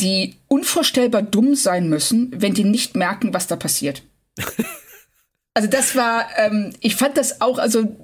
[0.00, 4.02] die unvorstellbar dumm sein müssen, wenn die nicht merken, was da passiert.
[5.54, 7.96] also das war, ähm, ich fand das auch, also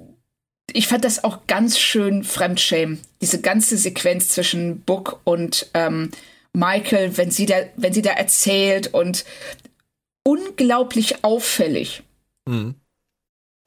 [0.71, 2.99] ich fand das auch ganz schön Fremdschämen.
[3.21, 6.11] Diese ganze Sequenz zwischen Book und ähm,
[6.53, 9.25] Michael, wenn sie da, wenn sie da erzählt und
[10.27, 12.03] unglaublich auffällig.
[12.45, 12.75] Mhm.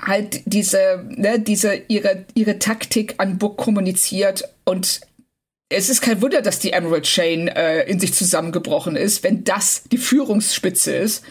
[0.01, 5.01] Halt diese, ne, diese, ihre, ihre Taktik an Book kommuniziert und
[5.71, 9.85] es ist kein Wunder, dass die Emerald Chain äh, in sich zusammengebrochen ist, wenn das
[9.85, 11.25] die Führungsspitze ist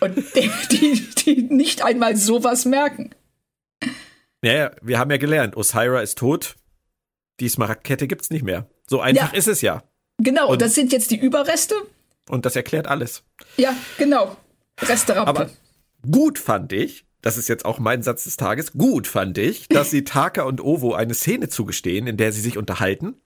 [0.00, 3.10] und die, die, nicht einmal sowas merken.
[4.42, 6.54] Ja, ja, wir haben ja gelernt, Osira ist tot,
[7.40, 8.70] die Smaragdkette gibt's nicht mehr.
[8.88, 9.38] So einfach ja.
[9.38, 9.82] ist es ja.
[10.18, 11.74] Genau, und das sind jetzt die Überreste
[12.28, 13.24] und das erklärt alles.
[13.56, 14.36] Ja, genau.
[14.80, 15.28] Restaurant.
[15.28, 15.50] Aber
[16.10, 19.90] gut fand ich, das ist jetzt auch mein Satz des Tages, gut fand ich, dass
[19.90, 23.20] sie Taka und Ovo eine Szene zugestehen, in der sie sich unterhalten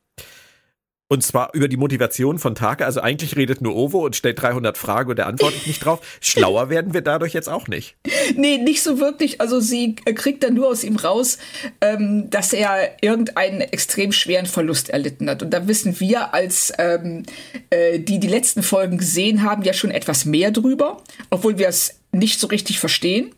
[1.13, 2.87] und zwar über die Motivation von Take.
[2.87, 6.01] Also eigentlich redet nur Ovo und stellt 300 Fragen und er antwortet nicht drauf.
[6.23, 7.97] Schlauer werden wir dadurch jetzt auch nicht.
[8.35, 9.41] Nee, nicht so wirklich.
[9.41, 11.39] Also sie kriegt dann nur aus ihm raus,
[11.81, 15.43] ähm, dass er irgendeinen extrem schweren Verlust erlitten hat.
[15.43, 17.25] Und da wissen wir als ähm,
[17.69, 21.99] äh, die die letzten Folgen gesehen haben, ja schon etwas mehr drüber, obwohl wir es
[22.13, 23.35] nicht so richtig verstehen.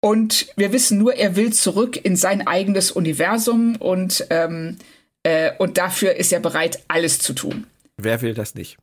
[0.00, 4.78] Und wir wissen nur, er will zurück in sein eigenes Universum und ähm,
[5.24, 7.66] äh, und dafür ist er bereit, alles zu tun.
[7.96, 8.78] Wer will das nicht?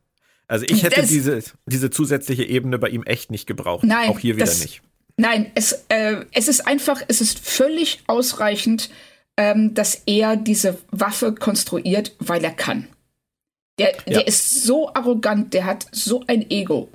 [0.47, 3.85] Also ich hätte das, diese, diese zusätzliche Ebene bei ihm echt nicht gebraucht.
[3.85, 4.81] Nein, auch hier wieder das, nicht.
[5.15, 8.89] Nein, es, äh, es ist einfach, es ist völlig ausreichend,
[9.37, 12.87] ähm, dass er diese Waffe konstruiert, weil er kann.
[13.79, 14.19] Der, ja.
[14.19, 16.89] der ist so arrogant, der hat so ein Ego,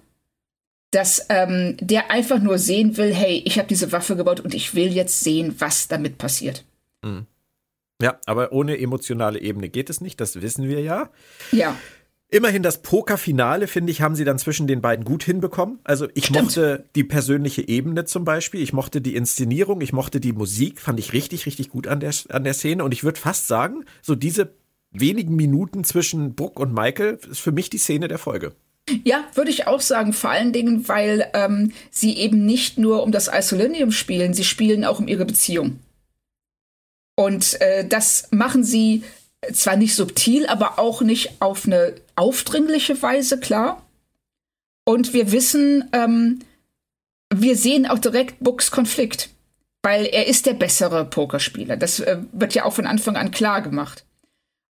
[0.91, 4.75] dass ähm, der einfach nur sehen will, hey, ich habe diese Waffe gebaut und ich
[4.75, 6.65] will jetzt sehen, was damit passiert.
[7.03, 7.27] Mhm.
[8.01, 11.11] Ja, aber ohne emotionale Ebene geht es nicht, das wissen wir ja.
[11.53, 11.77] Ja.
[12.29, 15.79] Immerhin das Pokerfinale, finde ich, haben sie dann zwischen den beiden gut hinbekommen.
[15.85, 16.43] Also ich Stimmt.
[16.43, 20.99] mochte die persönliche Ebene zum Beispiel, ich mochte die Inszenierung, ich mochte die Musik, fand
[20.99, 22.83] ich richtig, richtig gut an der, an der Szene.
[22.83, 24.53] Und ich würde fast sagen, so diese
[24.91, 28.53] wenigen Minuten zwischen Brooke und Michael ist für mich die Szene der Folge.
[29.05, 33.13] Ja, würde ich auch sagen, vor allen Dingen, weil ähm, sie eben nicht nur um
[33.13, 35.81] das Isolinium spielen, sie spielen auch um ihre Beziehung.
[37.17, 39.03] Und äh, das machen sie
[39.53, 43.83] zwar nicht subtil, aber auch nicht auf eine aufdringliche Weise, klar.
[44.85, 46.41] Und wir wissen, ähm,
[47.35, 49.31] wir sehen auch direkt Books Konflikt,
[49.83, 51.77] weil er ist der bessere Pokerspieler.
[51.77, 54.05] Das äh, wird ja auch von Anfang an klar gemacht.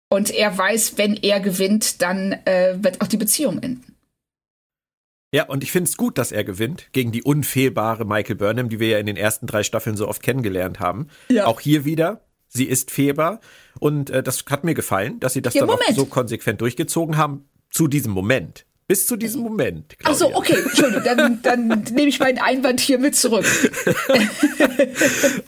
[0.09, 3.97] Und er weiß, wenn er gewinnt, dann äh, wird auch die Beziehung enden.
[5.35, 8.79] Ja, und ich finde es gut, dass er gewinnt gegen die unfehlbare Michael Burnham, die
[8.79, 11.09] wir ja in den ersten drei Staffeln so oft kennengelernt haben.
[11.29, 11.47] Ja.
[11.47, 13.41] Auch hier wieder, sie ist fehlbar.
[13.79, 15.91] Und äh, das hat mir gefallen, dass sie das ja, dann Moment.
[15.91, 18.67] auch so konsequent durchgezogen haben zu diesem Moment.
[18.89, 19.97] Bis zu diesem Moment.
[20.05, 23.45] Ach so, okay, Entschuldigung, dann, dann nehme ich meinen Einwand hier mit zurück.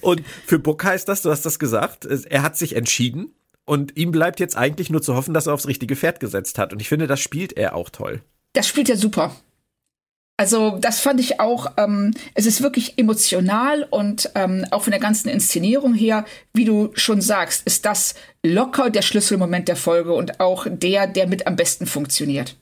[0.01, 3.33] und für Buck heißt das, du hast das gesagt, er hat sich entschieden
[3.65, 6.73] und ihm bleibt jetzt eigentlich nur zu hoffen, dass er aufs richtige Pferd gesetzt hat.
[6.73, 8.23] Und ich finde, das spielt er auch toll.
[8.55, 9.37] Das spielt er super.
[10.41, 15.01] Also das fand ich auch, ähm, es ist wirklich emotional und ähm, auch von der
[15.01, 16.24] ganzen Inszenierung her,
[16.55, 18.14] wie du schon sagst, ist das
[18.45, 22.57] locker der Schlüsselmoment der Folge und auch der, der mit am besten funktioniert.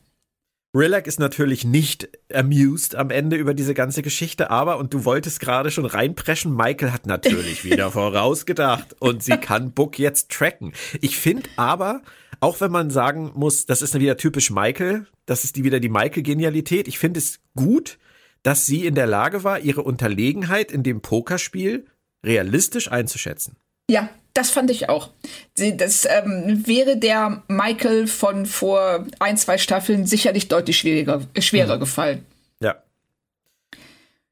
[0.74, 5.40] Rillac ist natürlich nicht amused am Ende über diese ganze Geschichte, aber, und du wolltest
[5.40, 10.72] gerade schon reinpreschen, Michael hat natürlich wieder vorausgedacht und sie kann Book jetzt tracken.
[11.02, 12.00] Ich finde aber,
[12.40, 15.88] auch wenn man sagen muss, das ist wieder typisch Michael, das ist die, wieder die
[15.88, 16.88] Michael-Genialität.
[16.88, 17.98] Ich finde es gut,
[18.42, 21.86] dass sie in der Lage war, ihre Unterlegenheit in dem Pokerspiel
[22.24, 23.56] realistisch einzuschätzen.
[23.90, 25.10] Ja, das fand ich auch.
[25.56, 31.80] Das ähm, wäre der Michael von vor ein, zwei Staffeln sicherlich deutlich schwieriger, schwerer mhm.
[31.80, 32.26] gefallen.
[32.60, 32.76] Ja.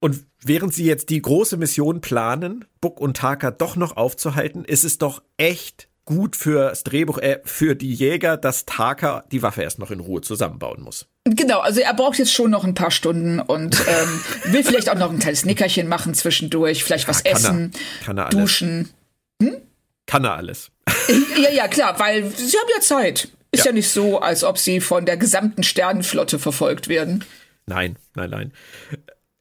[0.01, 4.85] Und während sie jetzt die große Mission planen, Buck und Taka doch noch aufzuhalten, ist
[4.85, 9.79] es doch echt gut fürs Drehbuch, äh, für die Jäger, dass Taka die Waffe erst
[9.79, 11.07] noch in Ruhe zusammenbauen muss.
[11.25, 14.21] Genau, also er braucht jetzt schon noch ein paar Stunden und ähm,
[14.53, 18.05] will vielleicht auch noch ein kleines Nickerchen machen zwischendurch, vielleicht was ja, kann essen, er,
[18.05, 18.91] kann er duschen.
[19.43, 19.57] Hm?
[20.07, 20.71] Kann er alles.
[21.43, 23.29] ja, ja, klar, weil sie haben ja Zeit.
[23.53, 23.71] Ist ja.
[23.71, 27.25] ja nicht so, als ob sie von der gesamten Sternenflotte verfolgt werden.
[27.67, 28.53] Nein, nein, nein.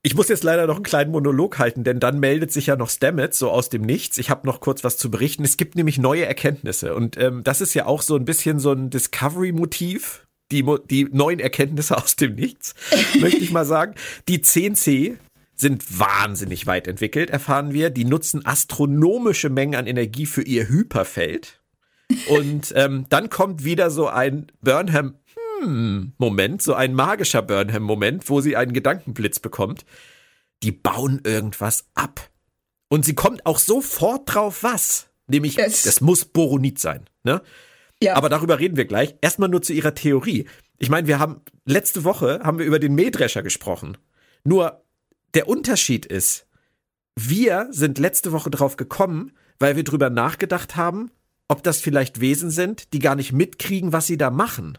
[0.05, 2.89] Ich muss jetzt leider noch einen kleinen Monolog halten, denn dann meldet sich ja noch
[2.89, 4.17] Stamets so aus dem Nichts.
[4.17, 5.45] Ich habe noch kurz was zu berichten.
[5.45, 8.73] Es gibt nämlich neue Erkenntnisse und ähm, das ist ja auch so ein bisschen so
[8.73, 10.27] ein Discovery-Motiv.
[10.51, 12.75] Die, die neuen Erkenntnisse aus dem Nichts,
[13.21, 13.95] möchte ich mal sagen.
[14.27, 15.15] Die 10C
[15.55, 17.89] sind wahnsinnig weit entwickelt, erfahren wir.
[17.89, 21.61] Die nutzen astronomische Mengen an Energie für ihr Hyperfeld.
[22.27, 25.15] Und ähm, dann kommt wieder so ein Burnham
[26.18, 29.86] Moment, so ein magischer Burnham-Moment, wo sie einen Gedankenblitz bekommt.
[30.61, 32.30] Die bauen irgendwas ab.
[32.89, 35.07] Und sie kommt auch sofort drauf, was.
[35.28, 37.09] Nämlich, es das muss Boronit sein.
[37.24, 37.41] Ne?
[38.01, 38.16] Ja.
[38.16, 39.16] Aber darüber reden wir gleich.
[39.22, 40.45] Erstmal nur zu ihrer Theorie.
[40.78, 43.97] Ich meine, wir haben letzte Woche haben wir über den Mähdrescher gesprochen.
[44.43, 44.84] Nur
[45.34, 46.45] der Unterschied ist,
[47.16, 51.11] wir sind letzte Woche drauf gekommen, weil wir drüber nachgedacht haben,
[51.47, 54.78] ob das vielleicht Wesen sind, die gar nicht mitkriegen, was sie da machen.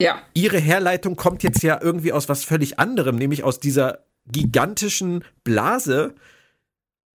[0.00, 0.22] Ja.
[0.34, 6.14] Ihre Herleitung kommt jetzt ja irgendwie aus was völlig anderem, nämlich aus dieser gigantischen Blase.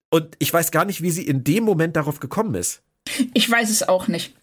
[0.09, 2.81] Und ich weiß gar nicht, wie sie in dem Moment darauf gekommen ist.
[3.33, 4.35] Ich weiß es auch nicht.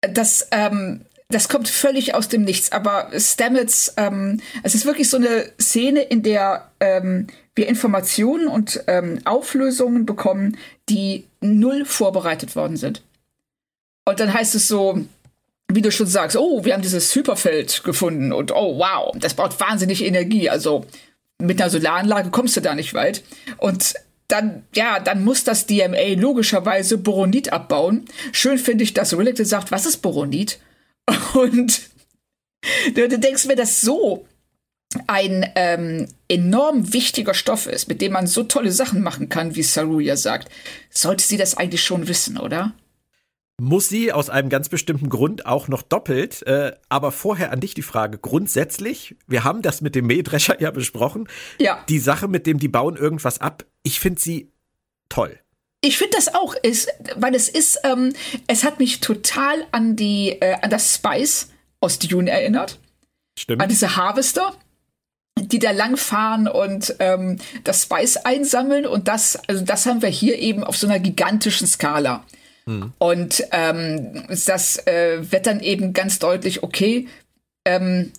[0.00, 2.72] Das, ähm, das kommt völlig aus dem Nichts.
[2.72, 8.82] Aber Stamets, ähm, es ist wirklich so eine Szene, in der ähm, wir Informationen und
[8.86, 10.56] ähm, Auflösungen bekommen,
[10.88, 13.02] die null vorbereitet worden sind.
[14.04, 15.04] Und dann heißt es so,
[15.74, 19.58] wie du schon sagst, oh, wir haben dieses Hyperfeld gefunden und oh, wow, das braucht
[19.60, 20.48] wahnsinnig Energie.
[20.50, 20.86] Also
[21.38, 23.22] mit einer Solaranlage kommst du da nicht weit.
[23.58, 23.94] Und
[24.28, 28.06] dann, ja, dann muss das DMA logischerweise Boronit abbauen.
[28.32, 30.58] Schön finde ich, dass Rillick sagt, was ist Boronit?
[31.34, 31.82] Und
[32.94, 34.26] du, du denkst mir, dass so
[35.06, 39.62] ein ähm, enorm wichtiger Stoff ist, mit dem man so tolle Sachen machen kann, wie
[39.62, 40.50] Saruya sagt,
[40.90, 42.72] sollte sie das eigentlich schon wissen, oder?
[43.60, 46.46] Muss sie aus einem ganz bestimmten Grund auch noch doppelt.
[46.46, 48.18] Äh, aber vorher an dich die Frage.
[48.18, 51.28] Grundsätzlich, wir haben das mit dem Mähdrescher ja besprochen.
[51.58, 51.84] Ja.
[51.88, 54.50] Die Sache mit dem, die bauen irgendwas ab, ich finde sie
[55.08, 55.38] toll.
[55.84, 58.12] Ich finde das auch, ist, weil es ist, ähm,
[58.46, 61.48] es hat mich total an die, äh, an das Spice
[61.80, 62.78] aus Dune erinnert.
[63.38, 63.62] Stimmt.
[63.62, 64.52] An diese Harvester
[65.40, 70.38] die da langfahren und ähm, das Spice einsammeln und das, also das haben wir hier
[70.38, 72.24] eben auf so einer gigantischen Skala.
[72.66, 72.92] Mhm.
[72.98, 77.08] Und ähm, das äh, wird dann eben ganz deutlich, okay,
[77.64, 78.12] ähm,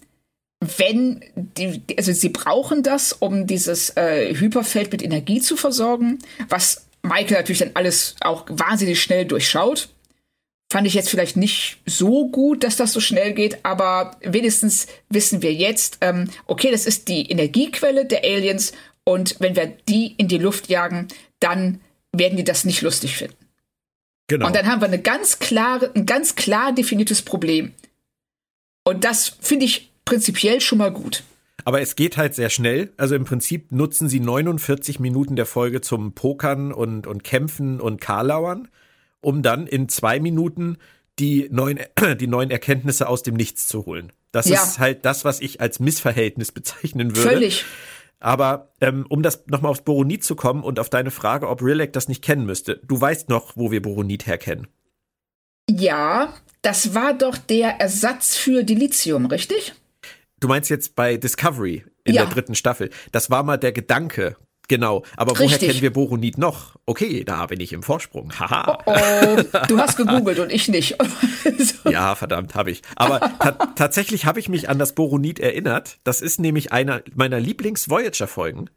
[0.77, 6.19] wenn die, also sie brauchen das, um dieses äh, Hyperfeld mit Energie zu versorgen,
[6.49, 9.89] was Michael natürlich dann alles auch wahnsinnig schnell durchschaut.
[10.71, 15.41] Fand ich jetzt vielleicht nicht so gut, dass das so schnell geht, aber wenigstens wissen
[15.41, 18.71] wir jetzt, ähm, okay, das ist die Energiequelle der Aliens
[19.03, 21.81] und wenn wir die in die Luft jagen, dann
[22.11, 23.42] werden die das nicht lustig finden.
[24.33, 24.47] Genau.
[24.47, 27.71] Und dann haben wir eine ganz klare, ein ganz klar definiertes Problem.
[28.83, 31.21] Und das finde ich prinzipiell schon mal gut.
[31.65, 32.91] Aber es geht halt sehr schnell.
[32.97, 38.01] Also im Prinzip nutzen sie 49 Minuten der Folge zum Pokern und, und Kämpfen und
[38.01, 38.69] Karlauern,
[39.21, 40.77] um dann in zwei Minuten
[41.19, 41.79] die neuen,
[42.19, 44.11] die neuen Erkenntnisse aus dem Nichts zu holen.
[44.31, 44.63] Das ja.
[44.63, 47.29] ist halt das, was ich als Missverhältnis bezeichnen würde.
[47.29, 47.65] Völlig.
[48.23, 51.91] Aber ähm, um das nochmal aufs Boronit zu kommen und auf deine Frage, ob Rilek
[51.91, 54.67] das nicht kennen müsste, du weißt noch, wo wir Boronit herkennen.
[55.69, 59.73] Ja, das war doch der Ersatz für Dilithium, richtig?
[60.39, 62.23] Du meinst jetzt bei Discovery in ja.
[62.23, 62.91] der dritten Staffel.
[63.11, 64.37] Das war mal der Gedanke.
[64.67, 65.03] Genau.
[65.17, 65.47] Aber Richtig.
[65.47, 66.75] woher kennen wir Boronit noch?
[66.85, 68.31] Okay, da bin ich im Vorsprung.
[68.39, 68.79] Haha.
[68.85, 70.95] Oh, oh, du hast gegoogelt und ich nicht.
[71.57, 71.73] so.
[71.89, 72.81] Ja, verdammt, habe ich.
[72.95, 75.97] Aber ta tatsächlich habe ich mich an das Boronit erinnert.
[76.03, 78.69] Das ist nämlich einer meiner Lieblings-Voyager-Folgen.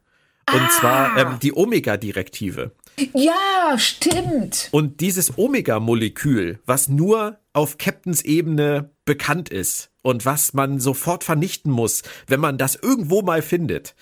[0.53, 0.71] Und ah.
[0.71, 2.73] zwar ähm, die Omega-Direktive.
[3.13, 4.69] Ja, stimmt.
[4.71, 11.71] Und dieses Omega-Molekül, was nur auf Captains Ebene bekannt ist und was man sofort vernichten
[11.71, 13.95] muss, wenn man das irgendwo mal findet,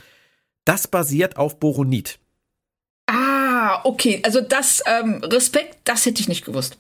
[0.65, 2.19] das basiert auf Boronit.
[3.07, 4.21] Ah, okay.
[4.25, 6.79] Also das, ähm, Respekt, das hätte ich nicht gewusst.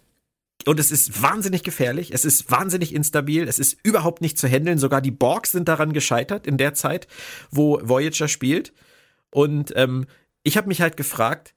[0.66, 4.78] Und es ist wahnsinnig gefährlich, es ist wahnsinnig instabil, es ist überhaupt nicht zu handeln.
[4.78, 7.06] Sogar die Borgs sind daran gescheitert in der Zeit,
[7.50, 8.72] wo Voyager spielt.
[9.30, 10.06] Und ähm,
[10.42, 11.54] ich habe mich halt gefragt,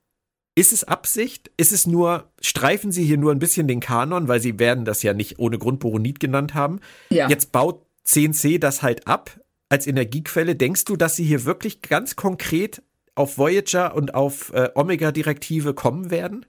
[0.54, 1.50] ist es Absicht?
[1.56, 5.02] Ist es nur, streifen sie hier nur ein bisschen den Kanon, weil sie werden das
[5.02, 6.80] ja nicht ohne Grund Boronit genannt haben.
[7.10, 7.28] Ja.
[7.28, 9.38] Jetzt baut CNC das halt ab
[9.68, 10.56] als Energiequelle.
[10.56, 12.82] Denkst du, dass sie hier wirklich ganz konkret
[13.14, 16.46] auf Voyager und auf äh, Omega-Direktive kommen werden?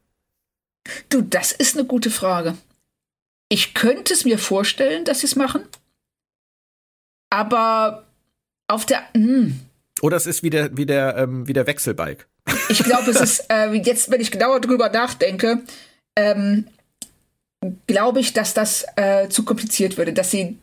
[1.10, 2.56] Du, das ist eine gute Frage.
[3.50, 5.64] Ich könnte es mir vorstellen, dass sie es machen.
[7.30, 8.06] Aber
[8.68, 9.02] auf der.
[9.14, 9.26] Mh.
[9.26, 9.60] Hm.
[10.02, 12.28] Oder es ist wie der, wie der, ähm, wie der Wechselbalg.
[12.70, 15.64] Ich glaube, es ist, äh, jetzt, wenn ich genauer drüber nachdenke,
[16.16, 16.68] ähm,
[17.88, 20.58] glaube ich, dass das äh, zu kompliziert würde, dass sie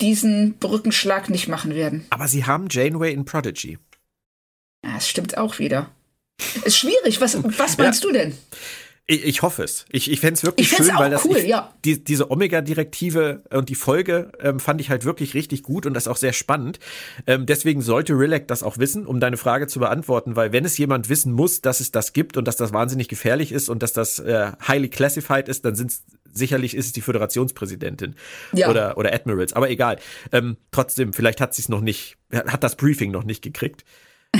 [0.00, 2.06] diesen Brückenschlag nicht machen werden.
[2.10, 3.78] Aber sie haben Janeway in Prodigy.
[4.84, 5.90] Ja, das stimmt auch wieder.
[6.64, 7.20] Ist schwierig.
[7.20, 8.08] Was, was meinst ja.
[8.08, 8.34] du denn?
[9.08, 9.86] Ich, ich hoffe es.
[9.90, 11.72] Ich, ich fände es wirklich schön, weil das cool, ich, ja.
[11.84, 16.08] die, diese Omega-Direktive und die Folge ähm, fand ich halt wirklich richtig gut und das
[16.08, 16.80] auch sehr spannend.
[17.26, 20.76] Ähm, deswegen sollte Rilek das auch wissen, um deine Frage zu beantworten, weil wenn es
[20.76, 23.92] jemand wissen muss, dass es das gibt und dass das wahnsinnig gefährlich ist und dass
[23.92, 25.92] das äh, highly classified ist, dann sind
[26.36, 28.14] sicherlich ist es die Föderationspräsidentin
[28.52, 28.68] ja.
[28.70, 29.98] oder oder Admirals, aber egal.
[30.32, 33.84] Ähm, trotzdem, vielleicht hat sie es noch nicht, hat das Briefing noch nicht gekriegt.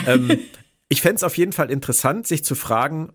[0.07, 0.39] ähm,
[0.89, 3.13] ich fände es auf jeden Fall interessant, sich zu fragen,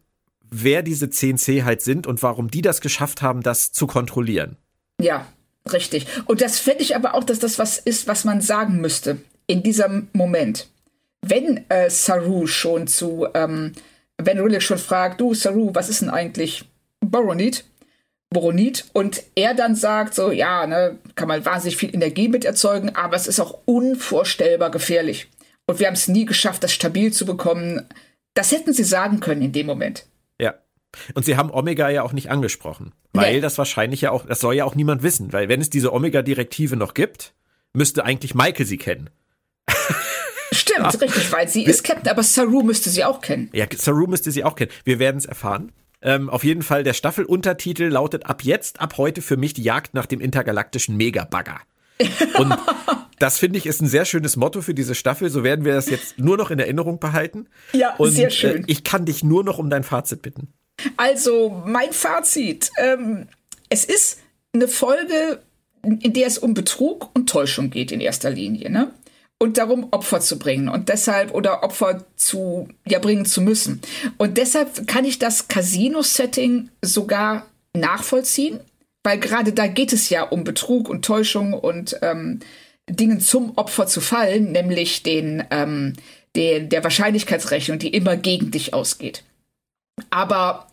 [0.52, 4.58] wer diese CNC halt sind und warum die das geschafft haben, das zu kontrollieren.
[5.00, 5.26] Ja,
[5.72, 6.08] richtig.
[6.26, 9.18] Und das fände ich aber auch, dass das was ist, was man sagen müsste
[9.48, 10.70] in diesem Moment.
[11.22, 13.74] Wenn äh, Saru schon zu, ähm,
[14.18, 16.66] wenn Rillick schon fragt, du Saru, was ist denn eigentlich
[17.00, 17.66] Boronit?
[18.32, 22.96] Boronit und er dann sagt so, ja, ne, kann man wahnsinnig viel Energie mit erzeugen,
[22.96, 25.28] aber es ist auch unvorstellbar gefährlich.
[25.68, 27.86] Und wir haben es nie geschafft, das stabil zu bekommen.
[28.34, 30.06] Das hätten sie sagen können in dem Moment.
[30.40, 30.56] Ja.
[31.14, 33.42] Und sie haben Omega ja auch nicht angesprochen, weil nee.
[33.42, 36.78] das wahrscheinlich ja auch, das soll ja auch niemand wissen, weil wenn es diese Omega-Direktive
[36.78, 37.34] noch gibt,
[37.74, 39.10] müsste eigentlich Michael sie kennen.
[40.54, 41.00] Stimmt, ja.
[41.00, 43.50] richtig, weil sie ist Captain, aber Saru müsste sie auch kennen.
[43.54, 44.72] Ja, Saru müsste sie auch kennen.
[44.84, 45.72] Wir werden es erfahren.
[46.02, 49.94] Ähm, auf jeden Fall, der Staffeluntertitel lautet ab jetzt, ab heute für mich die Jagd
[49.94, 51.60] nach dem intergalaktischen Megabagger.
[52.38, 52.56] Und
[53.20, 55.30] das finde ich ist ein sehr schönes Motto für diese Staffel.
[55.30, 57.48] So werden wir das jetzt nur noch in Erinnerung behalten.
[57.74, 58.64] Ja, Und, sehr schön.
[58.64, 60.48] Äh, ich kann dich nur noch um dein Fazit bitten.
[60.98, 62.72] Also, mein Fazit.
[62.78, 63.28] Ähm,
[63.70, 64.20] es ist
[64.54, 65.42] eine Folge,
[65.84, 68.92] in der es um Betrug und Täuschung geht in erster Linie, ne?
[69.42, 73.82] Und darum, Opfer zu bringen und deshalb oder Opfer zu ja bringen zu müssen.
[74.20, 78.60] Und deshalb kann ich das Casino-Setting sogar nachvollziehen,
[79.02, 82.42] weil gerade da geht es ja um Betrug und Täuschung und ähm,
[82.88, 85.94] Dingen zum Opfer zu fallen, nämlich den, ähm,
[86.36, 89.24] den, der Wahrscheinlichkeitsrechnung, die immer gegen dich ausgeht.
[90.12, 90.68] Aber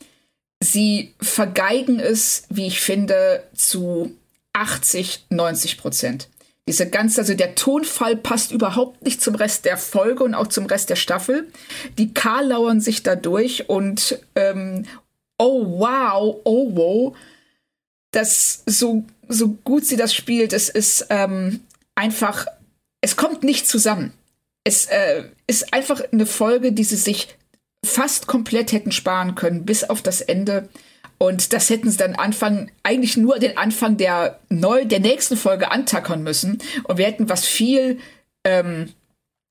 [0.62, 4.12] sie vergeigen es, wie ich finde, zu
[4.52, 6.28] 80, 90 Prozent.
[6.68, 10.66] Diese ganze, also der Tonfall passt überhaupt nicht zum Rest der Folge und auch zum
[10.66, 11.48] Rest der Staffel.
[11.96, 14.84] Die K lauern sich dadurch und ähm,
[15.38, 17.16] oh wow, oh wow,
[18.10, 21.60] das so so gut sie das spielt, es ist ähm,
[21.94, 22.46] einfach,
[23.00, 24.12] es kommt nicht zusammen.
[24.62, 27.34] Es äh, ist einfach eine Folge, die sie sich
[27.82, 30.68] fast komplett hätten sparen können, bis auf das Ende.
[31.18, 35.70] Und das hätten sie dann Anfang, eigentlich nur den Anfang der neu, der nächsten Folge
[35.70, 36.58] antackern müssen.
[36.84, 37.98] Und wir hätten was viel,
[38.44, 38.92] ähm,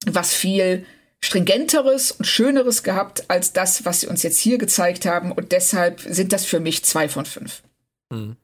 [0.05, 0.85] was viel
[1.23, 5.31] stringenteres und schöneres gehabt als das, was sie uns jetzt hier gezeigt haben.
[5.31, 7.63] Und deshalb sind das für mich zwei von fünf.
[8.09, 8.37] Mhm.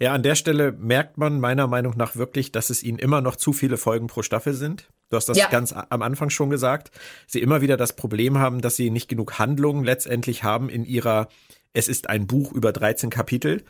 [0.00, 3.36] Ja, an der Stelle merkt man meiner Meinung nach wirklich, dass es ihnen immer noch
[3.36, 4.88] zu viele Folgen pro Staffel sind.
[5.10, 5.48] Du hast das ja.
[5.48, 6.90] ganz am Anfang schon gesagt.
[7.26, 11.28] Sie immer wieder das Problem haben, dass sie nicht genug Handlungen letztendlich haben in ihrer
[11.72, 13.62] Es ist ein Buch über 13 Kapitel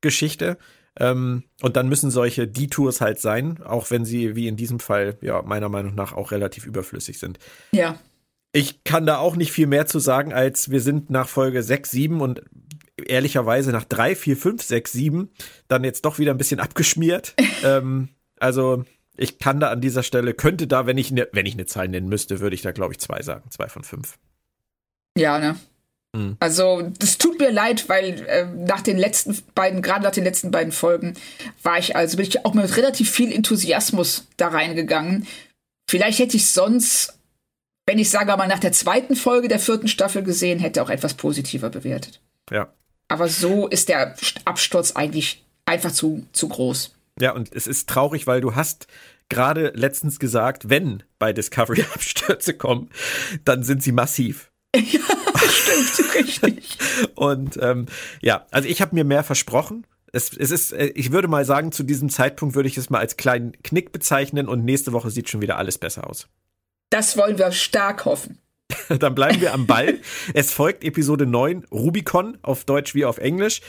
[0.00, 0.58] Geschichte.
[0.98, 5.16] Ähm, und dann müssen solche Detours halt sein, auch wenn sie wie in diesem Fall
[5.20, 7.38] ja meiner Meinung nach auch relativ überflüssig sind.
[7.72, 7.98] Ja.
[8.52, 11.90] Ich kann da auch nicht viel mehr zu sagen, als wir sind nach Folge 6,
[11.90, 12.42] 7 und
[13.06, 15.30] ehrlicherweise nach 3, 4, 5, 6, 7
[15.68, 17.34] dann jetzt doch wieder ein bisschen abgeschmiert.
[17.64, 18.84] ähm, also
[19.16, 21.88] ich kann da an dieser Stelle, könnte da, wenn ich, ne, wenn ich eine Zahl
[21.88, 24.18] nennen müsste, würde ich da glaube ich zwei sagen, zwei von fünf.
[25.16, 25.56] Ja, ne?
[26.12, 26.36] Mhm.
[26.40, 30.50] Also, das tut mir leid, weil äh, nach den letzten beiden, gerade nach den letzten
[30.50, 31.14] beiden Folgen,
[31.62, 35.26] war ich also, bin ich auch mit relativ viel Enthusiasmus da reingegangen.
[35.88, 37.18] Vielleicht hätte ich sonst,
[37.86, 41.14] wenn ich sage mal nach der zweiten Folge der vierten Staffel gesehen hätte, auch etwas
[41.14, 42.20] positiver bewertet.
[42.50, 42.72] Ja.
[43.08, 46.94] Aber so ist der Absturz eigentlich einfach zu, zu groß.
[47.20, 48.86] Ja, und es ist traurig, weil du hast
[49.28, 52.90] gerade letztens gesagt, wenn bei Discovery Abstürze kommen,
[53.44, 54.50] dann sind sie massiv.
[54.76, 55.00] Ja,
[55.48, 56.78] stimmt, richtig.
[57.14, 57.86] Und ähm,
[58.20, 59.86] ja, also ich habe mir mehr versprochen.
[60.12, 62.98] Es, es ist, äh, ich würde mal sagen, zu diesem Zeitpunkt würde ich es mal
[62.98, 66.28] als kleinen Knick bezeichnen und nächste Woche sieht schon wieder alles besser aus.
[66.90, 68.38] Das wollen wir stark hoffen.
[68.98, 69.98] Dann bleiben wir am Ball.
[70.34, 73.62] es folgt Episode 9, Rubicon, auf Deutsch wie auf Englisch.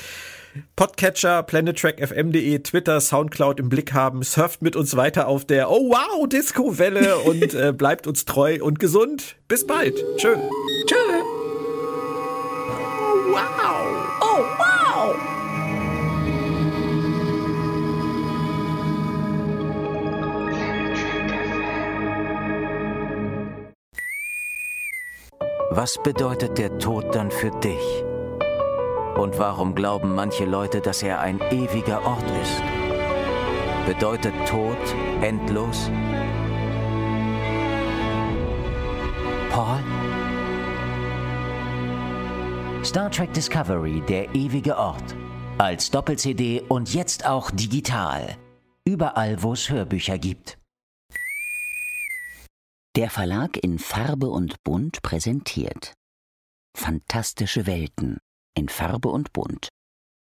[0.75, 4.21] Podcatcher, planettrackfm.de, Twitter, Soundcloud im Blick haben.
[4.23, 8.79] Surft mit uns weiter auf der Oh wow Disco-Welle und äh, bleibt uns treu und
[8.79, 9.37] gesund.
[9.47, 10.03] Bis bald.
[10.17, 10.35] Tschö.
[10.85, 11.40] Tschö.
[13.31, 14.19] Wow.
[14.21, 15.15] Oh wow.
[25.71, 28.03] Was bedeutet der Tod dann für dich?
[29.15, 32.61] Und warum glauben manche Leute, dass er ein ewiger Ort ist?
[33.85, 34.77] Bedeutet Tod
[35.21, 35.89] endlos?
[39.49, 40.00] Paul?
[42.83, 45.15] Star Trek Discovery, der ewige Ort.
[45.59, 48.35] Als Doppel-CD und jetzt auch digital.
[48.85, 50.57] Überall, wo es Hörbücher gibt.
[52.95, 55.93] Der Verlag in Farbe und Bunt präsentiert
[56.75, 58.17] Fantastische Welten
[58.57, 59.69] in Farbe und Bunt